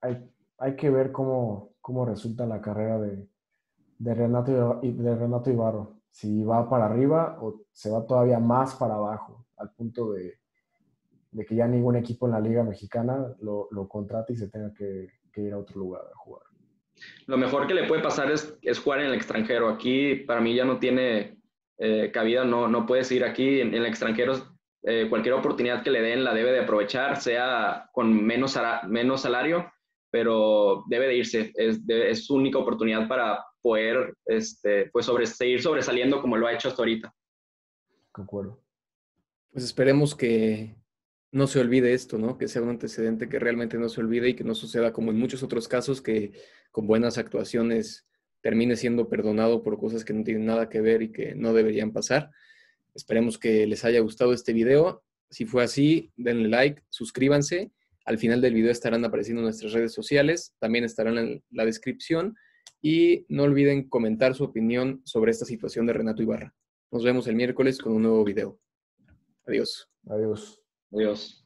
hay, 0.00 0.76
que 0.76 0.90
ver 0.90 1.12
cómo, 1.12 1.74
cómo 1.80 2.04
resulta 2.04 2.46
la 2.46 2.60
carrera 2.60 2.98
de, 2.98 3.28
de, 3.98 4.14
Renato, 4.14 4.80
de 4.82 5.14
Renato 5.16 5.50
Ibarra, 5.50 5.88
si 6.10 6.44
va 6.44 6.68
para 6.68 6.86
arriba 6.86 7.38
o 7.40 7.62
se 7.72 7.90
va 7.90 8.06
todavía 8.06 8.38
más 8.38 8.74
para 8.74 8.94
abajo, 8.94 9.46
al 9.56 9.70
punto 9.72 10.12
de, 10.12 10.38
que 11.46 11.54
ya 11.54 11.66
ningún 11.66 11.96
equipo 11.96 12.26
en 12.26 12.32
la 12.32 12.40
Liga 12.40 12.62
Mexicana 12.62 13.34
lo, 13.40 13.68
lo 13.70 13.88
contrate 13.88 14.34
y 14.34 14.36
se 14.36 14.48
tenga 14.48 14.72
que, 14.74 15.08
ir 15.36 15.52
a 15.54 15.58
otro 15.58 15.80
lugar 15.80 16.02
a 16.12 16.16
jugar. 16.18 16.42
Lo 17.26 17.38
mejor 17.38 17.66
que 17.66 17.74
le 17.74 17.88
puede 17.88 18.02
pasar 18.02 18.30
es, 18.30 18.54
es 18.60 18.78
jugar 18.78 19.00
en 19.00 19.06
el 19.06 19.14
extranjero. 19.14 19.70
Aquí 19.70 20.16
para 20.16 20.42
mí 20.42 20.54
ya 20.54 20.64
no 20.66 20.78
tiene 20.78 21.38
eh, 21.78 22.10
cabida, 22.12 22.44
no, 22.44 22.68
no 22.68 22.84
puedes 22.84 23.10
ir 23.10 23.24
aquí 23.24 23.60
en, 23.60 23.74
el 23.74 23.86
extranjero. 23.86 24.34
Eh, 24.84 25.06
cualquier 25.08 25.34
oportunidad 25.34 25.82
que 25.82 25.90
le 25.90 26.02
den 26.02 26.24
la 26.24 26.34
debe 26.34 26.52
de 26.52 26.60
aprovechar, 26.60 27.20
sea 27.20 27.88
con 27.92 28.24
menos, 28.24 28.58
menos 28.88 29.22
salario, 29.22 29.72
pero 30.10 30.84
debe 30.88 31.06
de 31.06 31.16
irse. 31.16 31.52
Es, 31.54 31.80
es 31.88 32.26
su 32.26 32.34
única 32.34 32.58
oportunidad 32.58 33.06
para 33.08 33.44
poder 33.62 34.14
este, 34.26 34.90
pues 34.92 35.06
sobre, 35.06 35.26
seguir 35.26 35.62
sobresaliendo 35.62 36.20
como 36.20 36.36
lo 36.36 36.46
ha 36.46 36.52
hecho 36.52 36.68
hasta 36.68 36.82
ahorita. 36.82 37.14
Concuerdo. 38.10 38.60
Pues 39.52 39.64
esperemos 39.64 40.14
que 40.14 40.74
no 41.30 41.46
se 41.46 41.60
olvide 41.60 41.94
esto, 41.94 42.18
¿no? 42.18 42.36
Que 42.36 42.48
sea 42.48 42.62
un 42.62 42.70
antecedente 42.70 43.28
que 43.28 43.38
realmente 43.38 43.78
no 43.78 43.88
se 43.88 44.00
olvide 44.00 44.30
y 44.30 44.34
que 44.34 44.44
no 44.44 44.54
suceda 44.54 44.92
como 44.92 45.10
en 45.10 45.18
muchos 45.18 45.42
otros 45.42 45.68
casos 45.68 46.02
que 46.02 46.32
con 46.70 46.86
buenas 46.86 47.18
actuaciones 47.18 48.06
termine 48.42 48.76
siendo 48.76 49.08
perdonado 49.08 49.62
por 49.62 49.78
cosas 49.78 50.04
que 50.04 50.12
no 50.12 50.24
tienen 50.24 50.44
nada 50.44 50.68
que 50.68 50.80
ver 50.80 51.02
y 51.02 51.12
que 51.12 51.34
no 51.34 51.54
deberían 51.54 51.92
pasar. 51.92 52.30
Esperemos 52.94 53.38
que 53.38 53.66
les 53.66 53.84
haya 53.84 54.00
gustado 54.00 54.32
este 54.32 54.52
video. 54.52 55.02
Si 55.30 55.46
fue 55.46 55.64
así, 55.64 56.12
denle 56.16 56.48
like, 56.48 56.82
suscríbanse. 56.90 57.72
Al 58.04 58.18
final 58.18 58.40
del 58.40 58.54
video 58.54 58.70
estarán 58.70 59.04
apareciendo 59.04 59.42
nuestras 59.42 59.72
redes 59.72 59.92
sociales, 59.92 60.54
también 60.58 60.84
estarán 60.84 61.18
en 61.18 61.44
la 61.50 61.64
descripción 61.64 62.34
y 62.80 63.24
no 63.28 63.44
olviden 63.44 63.88
comentar 63.88 64.34
su 64.34 64.44
opinión 64.44 65.00
sobre 65.04 65.30
esta 65.30 65.44
situación 65.44 65.86
de 65.86 65.92
Renato 65.92 66.22
Ibarra. 66.22 66.54
Nos 66.90 67.04
vemos 67.04 67.26
el 67.28 67.36
miércoles 67.36 67.78
con 67.78 67.92
un 67.92 68.02
nuevo 68.02 68.24
video. 68.24 68.58
Adiós. 69.46 69.88
Adiós. 70.08 70.60
Adiós. 70.92 71.41